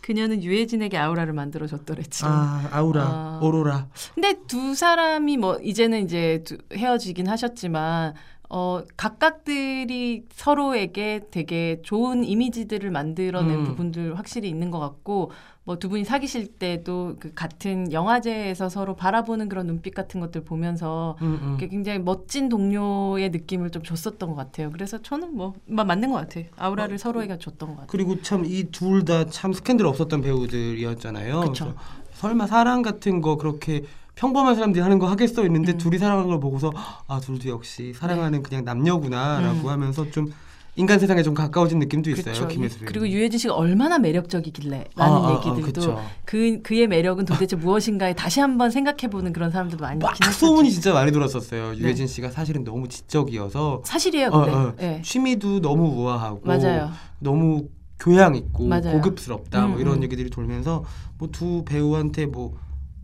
그녀는 0.08 0.42
유해진에게 0.42 0.96
아우라를 0.96 1.34
만들어 1.34 1.66
줬더랬죠. 1.66 2.24
아 2.26 2.66
아우라, 2.72 3.02
아. 3.02 3.40
오로라. 3.42 3.88
근데 4.14 4.36
두 4.46 4.74
사람이 4.74 5.36
뭐 5.36 5.58
이제는 5.62 6.02
이제 6.04 6.42
두- 6.46 6.56
헤어지긴 6.74 7.28
하셨지만 7.28 8.14
어 8.48 8.80
각각들이 8.96 10.24
서로에게 10.32 11.20
되게 11.30 11.82
좋은 11.82 12.24
이미지들을 12.24 12.90
만들어낸 12.90 13.58
음. 13.58 13.64
부분들 13.64 14.18
확실히 14.18 14.48
있는 14.48 14.70
것 14.70 14.78
같고 14.78 15.30
뭐 15.68 15.76
두 15.78 15.90
분이 15.90 16.04
사귀실 16.06 16.46
때도 16.46 17.16
그 17.20 17.30
같은 17.34 17.92
영화제에서 17.92 18.70
서로 18.70 18.96
바라보는 18.96 19.50
그런 19.50 19.66
눈빛 19.66 19.94
같은 19.94 20.18
것들 20.18 20.42
보면서 20.42 21.16
음, 21.20 21.38
음. 21.42 21.56
굉장히 21.60 21.98
멋진 21.98 22.48
동료의 22.48 23.28
느낌을 23.30 23.68
좀 23.70 23.82
줬었던 23.82 24.30
것 24.30 24.34
같아요. 24.34 24.70
그래서 24.72 25.02
저는 25.02 25.36
뭐 25.36 25.52
마- 25.66 25.84
맞는 25.84 26.10
것 26.10 26.16
같아요. 26.16 26.46
아우라를 26.56 26.96
서로에게 26.98 27.38
줬던 27.38 27.68
것 27.68 27.74
같아요. 27.74 27.86
그리고 27.88 28.20
참 28.22 28.44
이 28.46 28.70
둘 28.70 29.04
다 29.04 29.26
참 29.28 29.52
스캔들 29.52 29.84
없었던 29.86 30.22
배우들이었잖아요. 30.22 31.40
그래서 31.40 31.74
설마 32.14 32.46
사랑 32.46 32.80
같은 32.80 33.20
거 33.20 33.36
그렇게 33.36 33.84
평범한 34.14 34.54
사람들이 34.54 34.82
하는 34.82 34.98
거 34.98 35.06
하겠어 35.06 35.44
있는데 35.44 35.72
음. 35.72 35.78
둘이 35.78 35.98
사랑하는 35.98 36.30
걸 36.30 36.40
보고서 36.40 36.72
아 37.06 37.20
둘도 37.20 37.50
역시 37.50 37.92
사랑하는 37.92 38.42
그냥 38.42 38.64
남녀구나라고 38.64 39.58
음. 39.60 39.68
하면서 39.68 40.10
좀 40.10 40.32
인간 40.78 40.98
세상에 40.98 41.22
좀 41.22 41.34
가까워진 41.34 41.78
느낌도 41.80 42.08
있어요. 42.10 42.22
그렇죠. 42.22 42.46
김혜수. 42.48 42.78
그리고 42.84 43.08
유해진 43.08 43.38
씨가 43.38 43.54
얼마나 43.54 43.98
매력적이길래 43.98 44.84
아, 44.96 45.04
라는 45.04 45.16
아, 45.18 45.28
아, 45.28 45.32
얘기들도 45.34 45.60
그쵸. 45.66 46.00
그 46.24 46.62
그의 46.62 46.86
매력은 46.86 47.24
도대체 47.24 47.56
무엇인가에 47.56 48.14
다시 48.14 48.40
한번 48.40 48.70
생각해 48.70 49.08
보는 49.10 49.32
그런 49.32 49.50
사람들도 49.50 49.82
많이 49.82 49.98
막. 49.98 50.14
소문이 50.16 50.70
진짜 50.70 50.92
많이 50.92 51.10
돌았었어요. 51.12 51.72
네. 51.72 51.78
유해진 51.78 52.06
씨가 52.06 52.30
사실은 52.30 52.62
너무 52.64 52.88
지적이어서 52.88 53.82
사실이에요, 53.84 54.28
어, 54.28 54.40
근데. 54.44 54.50
어. 54.56 54.74
예. 54.80 55.02
취미도 55.02 55.60
너무 55.60 55.88
우아하고 56.02 56.40
맞아요. 56.44 56.90
너무 57.18 57.68
교양 57.98 58.36
있고 58.36 58.64
맞아요. 58.66 58.92
고급스럽다 58.92 59.66
뭐 59.66 59.76
음, 59.76 59.80
이런 59.80 59.96
음. 59.98 60.02
얘기들이 60.04 60.30
돌면서 60.30 60.84
뭐 61.18 61.28
두 61.32 61.64
배우한테 61.64 62.26
뭐 62.26 62.56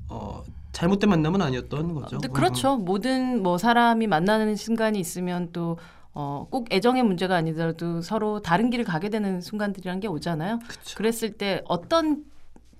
어, 0.09 0.43
잘못된 0.71 1.11
만남은 1.11 1.43
아니었던 1.43 1.95
거죠. 1.95 2.19
근데 2.19 2.29
어, 2.29 2.33
그렇죠. 2.33 2.77
모든 2.77 3.43
뭐 3.43 3.59
사람이 3.59 4.07
만나는 4.07 4.55
순간이 4.55 5.01
있으면 5.01 5.49
또 5.53 5.77
어, 6.15 6.47
꼭 6.51 6.73
애정의 6.73 7.03
문제가 7.03 7.37
아니더라도 7.37 8.01
서로 8.01 8.41
다른 8.41 8.71
길을 8.71 8.85
가게 8.85 9.09
되는 9.09 9.41
순간들이란 9.41 10.01
게 10.01 10.09
오잖아요. 10.09 10.61
그쵸. 10.67 10.97
그랬을 10.97 11.33
때 11.33 11.63
어떤 11.67 12.25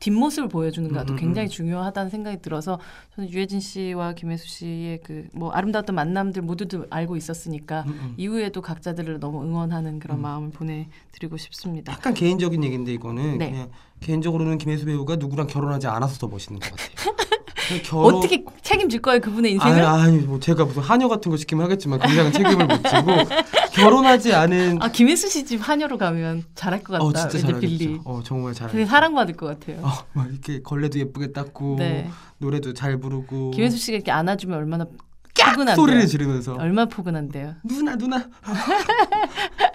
뒷모습을 0.01 0.49
보여주는가도 0.49 1.15
음, 1.15 1.17
음, 1.17 1.19
굉장히 1.19 1.49
음. 1.49 1.51
중요하다는 1.51 2.11
생각이 2.11 2.43
들어서 2.43 2.79
저는 3.15 3.31
유해진 3.31 3.61
씨와 3.61 4.13
김혜수 4.13 4.47
씨의 4.47 5.01
그 5.03 5.25
뭐 5.33 5.51
아름다웠던 5.51 5.95
만남들 5.97 6.43
모두도 6.43 6.87
알고 6.91 7.17
있었으니까 7.17 7.85
음, 7.87 7.93
음. 7.93 8.15
이후에도 8.17 8.61
각자들을 8.61 9.19
너무 9.19 9.43
응원하는 9.43 9.99
그런 9.99 10.19
음. 10.19 10.23
마음을 10.23 10.51
보내드리고 10.51 11.37
싶습니다. 11.39 11.93
약간 11.93 12.13
개인적인 12.13 12.63
얘기인데 12.63 12.93
이거는 12.93 13.39
네. 13.39 13.51
그냥 13.51 13.71
개인적으로는 14.01 14.59
김혜수 14.59 14.85
배우가 14.85 15.17
누구랑 15.17 15.47
결혼하지 15.47 15.87
않아서 15.87 16.19
더 16.19 16.29
멋있는 16.29 16.61
것 16.61 16.71
같아요. 16.71 17.17
그냥 17.69 17.83
결혼... 17.85 18.15
어떻게 18.15 18.45
책임질 18.63 19.03
거예요 19.03 19.21
그분의 19.21 19.53
인생을? 19.53 19.85
아니, 19.85 20.03
아니 20.03 20.19
뭐 20.19 20.41
제가 20.41 20.65
무슨 20.65 20.83
하녀 20.83 21.09
같은 21.09 21.31
거 21.31 21.37
시키면 21.37 21.65
하겠지만 21.65 21.99
그 21.99 22.11
이상은 22.11 22.33
책임을 22.33 22.67
못 22.67 22.77
지고 22.77 23.37
결혼하지 23.75 24.35
않은 24.35 24.79
아 24.81 24.91
김혜수 24.91 25.29
씨집 25.29 25.67
하녀로 25.69 25.99
가면 25.99 26.45
잘할 26.55 26.83
것 26.83 26.95
같다. 26.95 27.05
어 27.05 27.13
진짜 27.13 27.47
잘하겠죠. 27.47 28.03
어 28.05 28.21
정말 28.25 28.53
되게 28.53 28.59
잘하겠죠. 28.59 28.91
사랑받을 28.91 29.37
것 29.37 29.47
같아요. 29.47 29.85
어, 29.85 29.91
막 30.13 30.29
이렇게 30.31 30.63
걸레도 30.63 30.99
예쁘게 30.99 31.33
닦고 31.33 31.77
네. 31.79 32.09
노래도 32.39 32.73
잘 32.73 32.99
부르고 32.99 33.51
김혜수 33.53 33.79
씨가 33.79 33.97
이렇게 33.97 34.11
안아주면 34.11 34.57
얼마나 34.57 34.87
깍 35.35 35.51
포근한데요. 35.51 35.75
소리를 35.75 36.07
지르면서 36.07 36.55
얼마나 36.55 36.89
포근한데요. 36.89 37.55
누나 37.65 37.97
누나 37.97 38.29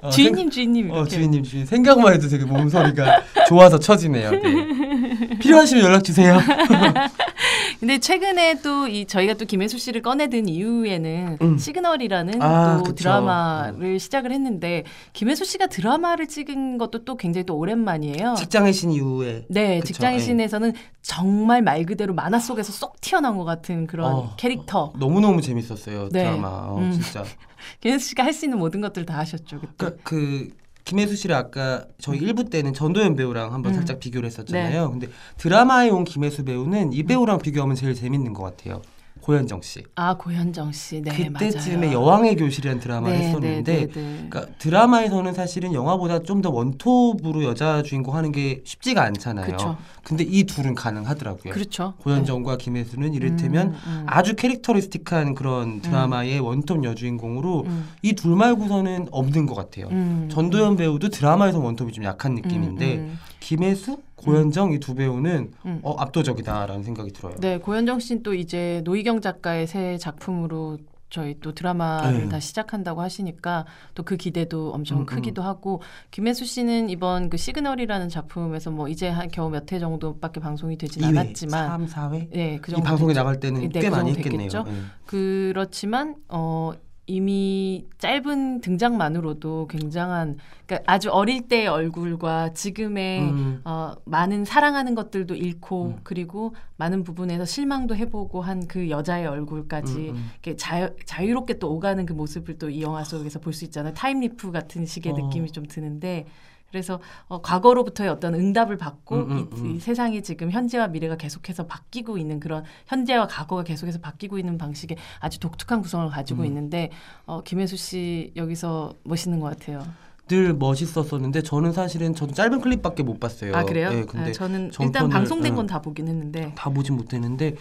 어, 0.02 0.10
주인님 0.10 0.50
주인님. 0.50 0.92
어 0.92 1.06
주인님 1.06 1.44
주인 1.44 1.66
생각만 1.66 2.14
해도 2.14 2.28
되게 2.30 2.46
몸소리가 2.46 3.22
좋아서 3.48 3.78
처지네요. 3.78 4.32
네. 4.32 5.09
필요하시면 5.40 5.84
연락 5.84 6.04
주세요. 6.04 6.38
근데 7.80 7.98
최근에 8.00 8.62
또 8.62 8.80
이 8.90 9.06
저희가 9.06 9.36
또 9.36 9.46
김혜수 9.46 9.78
씨를 9.78 10.02
꺼내든 10.02 10.48
이후에는 10.48 11.38
음. 11.42 11.58
시그널이라는 11.58 12.42
아, 12.42 12.78
또 12.78 12.84
그쵸. 12.84 12.96
드라마를 12.96 14.00
시작을 14.00 14.32
했는데 14.32 14.84
김혜수 15.14 15.46
씨가 15.46 15.68
드라마를 15.68 16.28
찍은 16.28 16.78
것도 16.78 17.06
또 17.06 17.16
굉장히 17.18 17.46
또 17.46 17.56
오랜만이에요. 17.58 18.36
직장의 18.38 18.74
신 18.74 18.92
이후에 18.92 19.46
네, 19.50 19.80
그쵸, 19.80 19.94
직장의 19.94 20.16
예. 20.18 20.20
신에서는 20.20 20.74
정말 21.02 21.62
말 21.62 21.86
그대로 21.86 22.14
만화 22.14 22.40
속에서 22.40 22.72
쏙 22.72 23.00
튀어나온 23.02 23.38
것 23.38 23.46
같은 23.46 23.86
그런 23.86 24.12
어. 24.14 24.34
캐릭터. 24.38 24.92
너무 25.00 25.20
너무 25.22 25.42
재밌었어요 25.42 26.10
네. 26.12 26.24
드라마. 26.24 26.48
어, 26.48 26.78
음. 26.80 26.92
진짜. 26.92 27.24
김혜수 27.82 28.10
씨가 28.10 28.24
할 28.24 28.34
수 28.34 28.46
있는 28.46 28.58
모든 28.58 28.80
것들을 28.82 29.06
다 29.06 29.18
하셨죠 29.20 29.60
그때. 29.60 29.74
그러니까 29.78 30.02
그 30.04 30.48
김혜수 30.90 31.16
씨를 31.16 31.36
아까 31.36 31.86
저희 32.00 32.20
1부 32.20 32.50
때는 32.50 32.74
전도연 32.74 33.16
배우랑 33.16 33.54
한번 33.54 33.74
음. 33.74 33.76
살짝 33.76 34.00
비교를 34.00 34.26
했었잖아요. 34.26 34.90
근데 34.90 35.08
드라마에 35.38 35.90
온 35.90 36.04
김혜수 36.04 36.46
배우는 36.46 36.94
이 36.94 37.04
배우랑 37.04 37.38
비교하면 37.38 37.76
제일 37.76 37.94
재밌는 37.94 38.34
것 38.34 38.42
같아요. 38.42 38.82
고현정 39.22 39.62
씨. 39.62 39.84
아 39.96 40.16
고현정 40.18 40.72
씨, 40.72 41.02
네 41.02 41.12
그때쯤에 41.12 41.78
맞아요. 41.88 41.94
여왕의 41.94 42.36
교실이라는 42.38 42.82
드라마를 42.82 43.18
네, 43.18 43.28
했었는데 43.28 43.74
네, 43.74 43.88
네, 43.88 43.94
네. 43.94 44.28
그러니까 44.30 44.54
드라마에서는 44.58 45.34
사실은 45.34 45.74
영화보다 45.74 46.24
좀 46.24 46.40
더 46.40 46.50
원톱으로 46.52 47.44
여자 47.44 47.84
주인공 47.84 48.16
하는 48.16 48.32
게 48.32 48.62
쉽지가 48.64 49.04
않잖아요. 49.04 49.52
그쵸. 49.58 49.78
근데 50.04 50.24
이 50.24 50.46
둘은 50.46 50.74
가능하더라고요. 50.74 51.54
그렇죠. 51.54 51.96
고현정과 52.00 52.56
김혜수는 52.58 53.14
이를테면 53.14 53.68
음, 53.72 53.74
음. 53.86 54.04
아주 54.08 54.36
캐릭터리스틱한 54.38 55.36
그런 55.36 55.82
드라마의 55.82 56.40
원톱 56.40 56.86
여주인공으로 56.86 57.64
음, 57.68 57.90
이둘 58.02 58.36
말고서는 58.38 59.10
없는 59.12 59.46
것 59.48 59.54
같아요. 59.56 59.88
음. 59.92 60.30
전도연 60.32 60.78
배우도 60.78 61.10
드라마에서 61.10 61.60
원톱이 61.60 61.92
좀 61.92 62.06
약한 62.06 62.36
느낌인데 62.36 62.96
음, 62.96 63.00
음. 63.00 63.20
김혜수, 63.42 63.98
고현정 64.26 64.72
이 64.74 64.80
두 64.80 64.96
배우는 64.96 65.52
음. 65.66 65.80
어, 65.84 65.96
압도적이다라는 66.00 66.84
생각이 66.84 67.12
들어요. 67.12 67.36
네, 67.40 67.58
고현정 67.60 68.00
씨는 68.00 68.24
또 68.24 68.34
이제 68.34 68.82
노희경 68.86 69.22
작가의 69.22 69.68
새 69.68 69.98
작품으로 69.98 70.78
저희 71.12 71.40
또 71.40 71.54
드라마를 71.56 72.20
네. 72.22 72.30
다 72.30 72.40
시작한다고 72.40 73.02
하시니까 73.02 73.66
또 73.96 74.04
그 74.04 74.16
기대도 74.16 74.72
엄청 74.74 75.00
음, 75.00 75.02
음. 75.02 75.06
크기도 75.08 75.42
하고 75.42 75.82
김혜수 76.12 76.46
씨는 76.46 76.90
이번 76.92 77.32
그 77.32 77.38
시그널이라는 77.38 78.10
작품에서 78.10 78.70
뭐 78.70 78.88
이제 78.88 79.10
한 79.10 79.28
겨우 79.30 79.50
몇 79.50 79.72
회 79.72 79.80
정도밖에 79.80 80.40
방송이 80.40 80.78
되진 80.78 81.02
2회, 81.02 81.08
않았지만 81.18 81.68
3, 81.68 81.86
4회 82.12 82.30
네, 82.32 82.58
그이 82.62 82.74
정도 82.76 82.84
방송에 82.88 83.14
됐죠. 83.14 83.20
나갈 83.20 83.40
때는 83.40 83.62
네, 83.70 83.80
꽤 83.80 83.90
그 83.90 83.96
많이 83.96 84.12
했겠네요. 84.12 84.50
네. 84.64 84.72
그렇지만 85.08 86.16
어 86.28 86.74
이미 87.10 87.86
짧은 87.98 88.62
등장만으로도 88.62 89.68
굉장한 89.68 90.38
그러니까 90.66 90.94
아주 90.94 91.10
어릴 91.10 91.48
때의 91.48 91.68
얼굴과 91.68 92.54
지금의 92.54 93.22
음. 93.22 93.62
어, 93.66 93.94
많은 94.06 94.46
사랑하는 94.46 94.94
것들도 94.94 95.34
잃고 95.34 95.86
음. 95.86 96.00
그리고 96.04 96.54
많은 96.78 97.04
부분에서 97.04 97.46
실망도 97.46 97.96
해보고 97.96 98.42
한 98.42 98.60
그 98.70 98.90
여자의 98.90 99.26
얼굴까지 99.26 100.10
음, 100.10 100.16
음. 100.16 100.30
이렇게 100.34 100.56
자유, 100.56 100.90
자유롭게 101.06 101.58
또 101.58 101.74
오가는 101.74 102.06
그 102.06 102.14
모습을 102.14 102.58
또 102.60 102.70
이 102.70 102.82
영화 102.84 103.04
속에서 103.04 103.40
볼 103.40 103.54
수 103.54 103.66
있잖아요. 103.66 103.94
time 103.96 104.24
leap 104.24 104.52
같은 104.52 104.86
식의 104.86 105.14
어. 105.14 105.18
느낌이 105.18 105.52
좀 105.52 105.66
드는데 105.66 106.28
그래서 106.72 107.00
어, 107.28 107.42
과거로부터의 107.42 108.10
어떤 108.10 108.36
응답을 108.36 108.78
받고 108.78 109.16
음, 109.16 109.32
음, 109.32 109.50
이, 109.56 109.60
음. 109.62 109.76
이 109.76 109.80
세상이 109.80 110.22
지금 110.24 110.52
현재와 110.52 110.88
미래가 110.90 111.18
계속해서 111.18 111.66
바뀌고 111.66 112.18
있는 112.18 112.40
그런 112.40 112.64
현재와 112.88 113.28
과거가 113.28 113.64
계속해서 113.64 114.00
바뀌고 114.00 114.38
있는 114.38 114.58
방식의 114.58 114.98
아주 115.20 115.40
독특한 115.40 115.82
구성을 115.82 116.08
가지고 116.10 116.42
음. 116.44 116.46
있는데 116.48 116.92
어, 117.26 117.42
김혜수 117.44 117.76
씨 117.78 118.32
여기서 118.36 118.94
멋있는 119.04 119.40
것 119.40 119.58
같아요. 119.58 119.84
늘 120.28 120.54
멋있었었는데 120.54 121.42
저는 121.42 121.72
사실은 121.74 122.14
저도 122.14 122.34
짧은 122.34 122.62
클립밖에 122.62 123.02
못 123.02 123.20
봤어요. 123.20 123.56
아 123.56 123.64
그래요? 123.64 123.90
예, 123.92 124.04
근데 124.06 124.30
아, 124.30 124.34
저는 124.34 124.70
전편을- 124.70 124.84
일단 124.86 125.10
방송된 125.10 125.52
예. 125.54 125.56
건다 125.56 125.82
보긴 125.82 126.08
했는데 126.08 126.54
다 126.56 126.70
보진 126.70 126.96
못했는데 126.96 127.56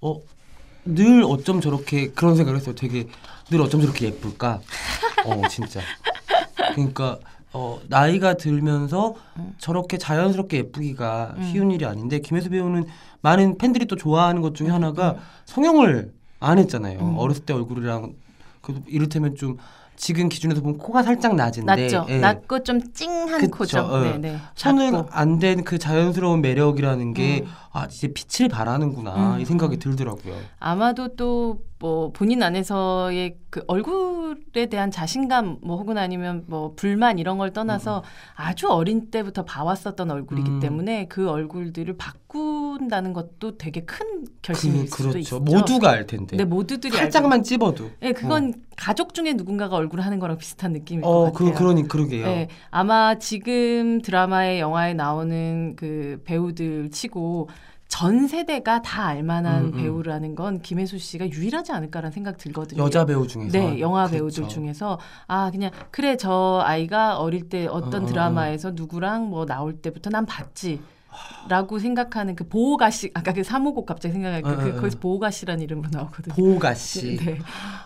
어 0.00 0.20
늘 0.86 1.22
어쩜 1.26 1.62
저렇게 1.62 2.10
그런 2.10 2.36
생각을 2.36 2.60
했어요. 2.60 2.74
되게 2.74 3.08
늘 3.50 3.62
어쩜 3.62 3.80
저렇게 3.80 4.04
예쁠까? 4.04 4.60
어 5.24 5.48
진짜. 5.48 5.80
그러니까 6.74 7.18
어 7.54 7.78
나이가 7.88 8.34
들면서 8.34 9.14
음. 9.38 9.54
저렇게 9.58 9.96
자연스럽게 9.96 10.56
예쁘기가 10.58 11.34
음. 11.38 11.42
쉬운 11.44 11.70
일이 11.70 11.86
아닌데 11.86 12.18
김혜수 12.18 12.50
배우는 12.50 12.84
많은 13.22 13.58
팬들이 13.58 13.86
또 13.86 13.94
좋아하는 13.96 14.42
것 14.42 14.54
중에 14.56 14.68
음, 14.68 14.74
하나가 14.74 15.16
성형을 15.46 16.12
안 16.40 16.58
했잖아요. 16.58 16.98
음. 16.98 17.16
어렸을 17.16 17.44
때 17.44 17.54
얼굴이랑 17.54 18.12
그 18.60 18.82
이를테면 18.88 19.36
좀 19.36 19.56
지금 19.96 20.28
기준에서 20.28 20.60
보면 20.62 20.78
코가 20.78 21.04
살짝 21.04 21.36
낮은데 21.36 21.82
낮죠. 21.82 22.06
예. 22.08 22.18
낮고 22.18 22.64
좀 22.64 22.80
찡한 22.92 23.40
그쵸, 23.40 23.50
코죠. 23.50 23.78
어. 23.78 24.00
네네. 24.00 24.38
손은 24.56 24.90
작고. 24.92 25.08
안된 25.12 25.62
그 25.62 25.78
자연스러운 25.78 26.42
매력이라는 26.42 27.14
게 27.14 27.42
음. 27.42 27.48
아, 27.74 27.86
이제 27.86 28.08
빛을 28.08 28.48
발하는구나 28.48 29.34
음, 29.34 29.40
이 29.40 29.44
생각이 29.44 29.76
음. 29.76 29.78
들더라고요. 29.78 30.34
아마도 30.60 31.14
또 31.16 31.58
뭐 31.84 32.12
본인 32.12 32.42
안에서의 32.42 33.36
그 33.50 33.62
얼굴에 33.66 34.66
대한 34.70 34.90
자신감 34.90 35.58
뭐 35.60 35.76
혹은 35.76 35.98
아니면 35.98 36.42
뭐 36.46 36.72
불만 36.74 37.18
이런 37.18 37.36
걸 37.36 37.52
떠나서 37.52 38.02
아주 38.34 38.70
어린 38.70 39.10
때부터 39.10 39.44
봐왔었던 39.44 40.10
얼굴이기 40.10 40.50
음. 40.50 40.60
때문에 40.60 41.08
그 41.08 41.28
얼굴들을 41.28 41.94
바꾼다는 41.98 43.12
것도 43.12 43.58
되게 43.58 43.82
큰 43.82 44.24
결심일 44.40 44.86
그, 44.86 44.90
수도 44.96 45.02
그렇죠. 45.10 45.18
있죠. 45.18 45.40
모두가 45.40 45.90
알 45.90 46.06
텐데. 46.06 46.38
네, 46.38 46.46
모두들이 46.46 46.96
살짝만 46.96 47.42
찝어도. 47.42 47.90
네, 48.00 48.12
그건 48.12 48.54
가족 48.78 49.12
중에 49.12 49.34
누군가가 49.34 49.76
얼굴을 49.76 50.02
하는 50.06 50.18
거랑 50.18 50.38
비슷한 50.38 50.72
느낌일 50.72 51.04
어, 51.04 51.24
것그 51.26 51.44
같아요. 51.44 51.58
그러니 51.58 51.86
그러게요. 51.86 52.24
네, 52.24 52.48
아마 52.70 53.18
지금 53.18 54.00
드라마에 54.00 54.58
영화에 54.58 54.94
나오는 54.94 55.76
그 55.76 56.22
배우들 56.24 56.90
치고 56.90 57.50
전 57.94 58.26
세대가 58.26 58.82
다 58.82 59.06
알만한 59.06 59.66
음, 59.66 59.66
음. 59.66 59.72
배우라는 59.72 60.34
건 60.34 60.60
김혜수 60.60 60.98
씨가 60.98 61.30
유일하지 61.30 61.70
않을까라는 61.70 62.10
생각 62.10 62.38
들거든요. 62.38 62.82
여자 62.82 63.06
배우 63.06 63.24
중에서. 63.24 63.56
네, 63.56 63.78
영화 63.78 64.08
그렇죠. 64.08 64.16
배우들 64.16 64.48
중에서 64.48 64.98
아 65.28 65.48
그냥 65.52 65.70
그래 65.92 66.16
저 66.16 66.60
아이가 66.64 67.20
어릴 67.20 67.48
때 67.48 67.68
어떤 67.68 68.02
어, 68.02 68.04
어, 68.04 68.08
드라마에서 68.08 68.72
누구랑 68.72 69.30
뭐 69.30 69.46
나올 69.46 69.74
때부터 69.74 70.10
난 70.10 70.26
봤지. 70.26 70.80
라고 71.48 71.78
생각하는 71.78 72.36
그 72.36 72.48
보호가씨 72.48 73.10
아까 73.14 73.32
그 73.32 73.44
사모곡 73.44 73.86
갑자기 73.86 74.12
생각하니까 74.12 74.50
어, 74.50 74.56
그 74.56 74.70
어, 74.70 74.72
어. 74.72 74.76
거기서 74.76 74.98
보호가씨라는 74.98 75.62
이름으로 75.62 75.88
나오거든요. 75.92 76.34
보가 76.34 76.74
씨. 76.74 77.16
네. 77.16 77.38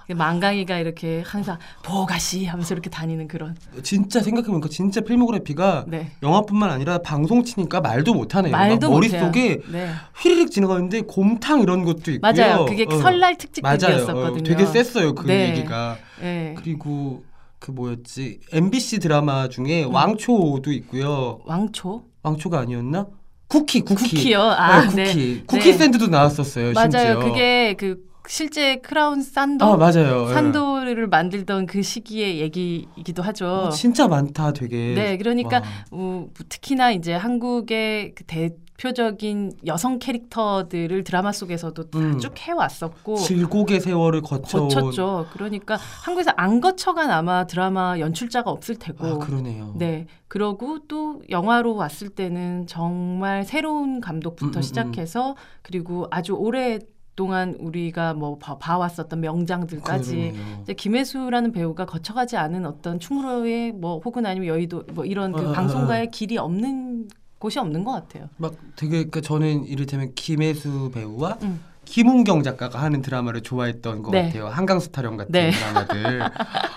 그 0.06 0.12
망강이가 0.12 0.78
이렇게 0.78 1.22
항상 1.26 1.58
보호가씨 1.82 2.46
하면서 2.46 2.74
이렇게 2.74 2.88
다니는 2.90 3.28
그런 3.28 3.56
진짜 3.82 4.20
생각해보니까 4.20 4.68
진짜 4.68 5.00
필모그래피가 5.00 5.86
네. 5.88 6.12
영화뿐만 6.22 6.70
아니라 6.70 6.98
방송 6.98 7.44
치니까 7.44 7.80
말도 7.80 8.14
못하네요. 8.14 8.52
말도. 8.52 8.90
머릿속에 8.90 9.60
네. 9.70 9.90
휘리릭 10.22 10.50
지나가는데 10.50 11.02
곰탕 11.02 11.60
이런 11.60 11.84
것도 11.84 12.12
있고요. 12.12 12.32
맞아요. 12.32 12.64
그게 12.64 12.86
어. 12.88 12.96
설날 12.98 13.20
맞아요. 13.20 13.38
특집극이었었거든요. 13.38 14.40
어, 14.40 14.42
되게 14.42 14.66
셌어요 14.66 15.14
그 15.14 15.26
네. 15.26 15.50
얘기가. 15.50 15.96
네. 16.20 16.54
그리고 16.56 17.24
그 17.58 17.70
뭐였지 17.70 18.40
MBC 18.52 19.00
드라마 19.00 19.48
중에 19.48 19.84
음. 19.84 19.94
왕초도 19.94 20.72
있고요. 20.72 21.40
왕초? 21.44 22.04
왕초가 22.22 22.58
아니었나? 22.60 23.06
쿠키 23.48 23.80
쿠키. 23.80 24.02
쿠키요. 24.16 24.40
아, 24.42 24.82
네, 24.88 24.94
네. 24.94 25.04
쿠키. 25.12 25.42
쿠키 25.46 25.72
네. 25.72 25.78
샌드도 25.78 26.08
나왔었어요. 26.08 26.72
맞아요. 26.74 26.90
심지어. 26.90 27.18
그게 27.20 27.74
그 27.78 28.06
실제 28.28 28.76
크라운 28.76 29.22
산도 29.22 29.64
아 29.64 29.76
맞아요. 29.78 30.26
예. 30.28 30.34
산도를 30.34 31.06
만들던 31.06 31.64
그 31.66 31.80
시기의 31.82 32.40
얘기이기도 32.40 33.22
하죠. 33.22 33.46
어, 33.46 33.70
진짜 33.70 34.06
많다 34.06 34.52
되게. 34.52 34.92
네, 34.94 35.16
그러니까 35.16 35.56
와. 35.58 35.62
어, 35.92 36.26
특히나 36.50 36.90
이제 36.92 37.14
한국의 37.14 38.14
그 38.14 38.24
대 38.26 38.50
표적인 38.78 39.52
여성 39.66 39.98
캐릭터들을 39.98 41.02
드라마 41.02 41.32
속에서도 41.32 41.90
다 41.90 41.98
음. 41.98 42.18
쭉 42.18 42.32
해왔었고 42.38 43.16
질곡의 43.16 43.80
세월을 43.80 44.22
거쳐온. 44.22 44.68
거쳤죠. 44.68 45.26
그러니까 45.32 45.76
한국에서 46.04 46.30
안 46.36 46.60
거쳐간 46.60 47.10
아마 47.10 47.44
드라마 47.46 47.98
연출자가 47.98 48.50
없을 48.50 48.76
테고. 48.76 49.04
아 49.04 49.18
그러네요. 49.18 49.74
네. 49.76 50.06
그러고 50.28 50.78
또 50.86 51.20
영화로 51.28 51.74
왔을 51.74 52.08
때는 52.08 52.68
정말 52.68 53.44
새로운 53.44 54.00
감독부터 54.00 54.46
음, 54.46 54.60
음, 54.60 54.62
시작해서 54.62 55.34
그리고 55.62 56.06
아주 56.12 56.34
오랫동안 56.34 57.56
우리가 57.58 58.14
뭐 58.14 58.38
봐, 58.38 58.58
봐왔었던 58.58 59.20
명장들까지. 59.20 60.34
이제 60.62 60.72
김혜수라는 60.74 61.50
배우가 61.50 61.84
거쳐가지 61.84 62.36
않은 62.36 62.64
어떤 62.64 63.00
충무로의 63.00 63.72
뭐 63.72 63.98
혹은 64.04 64.24
아니면 64.24 64.46
여의도 64.46 64.84
뭐 64.92 65.04
이런 65.04 65.32
그 65.32 65.48
어, 65.48 65.50
어, 65.50 65.52
방송가의 65.52 66.12
길이 66.12 66.38
없는 66.38 67.08
곳이 67.38 67.58
없는 67.58 67.84
것 67.84 67.92
같아요. 67.92 68.28
막 68.36 68.54
되게 68.76 69.04
그 69.04 69.22
저는 69.22 69.64
이를테면 69.64 70.12
김혜수 70.14 70.90
배우와 70.92 71.38
음. 71.42 71.60
김은경 71.88 72.42
작가가 72.42 72.82
하는 72.82 73.00
드라마를 73.00 73.40
좋아했던 73.40 74.02
것 74.02 74.10
네. 74.10 74.26
같아요. 74.26 74.48
한강수 74.48 74.92
타령 74.92 75.16
같은 75.16 75.32
네. 75.32 75.50
드라마들. 75.50 76.22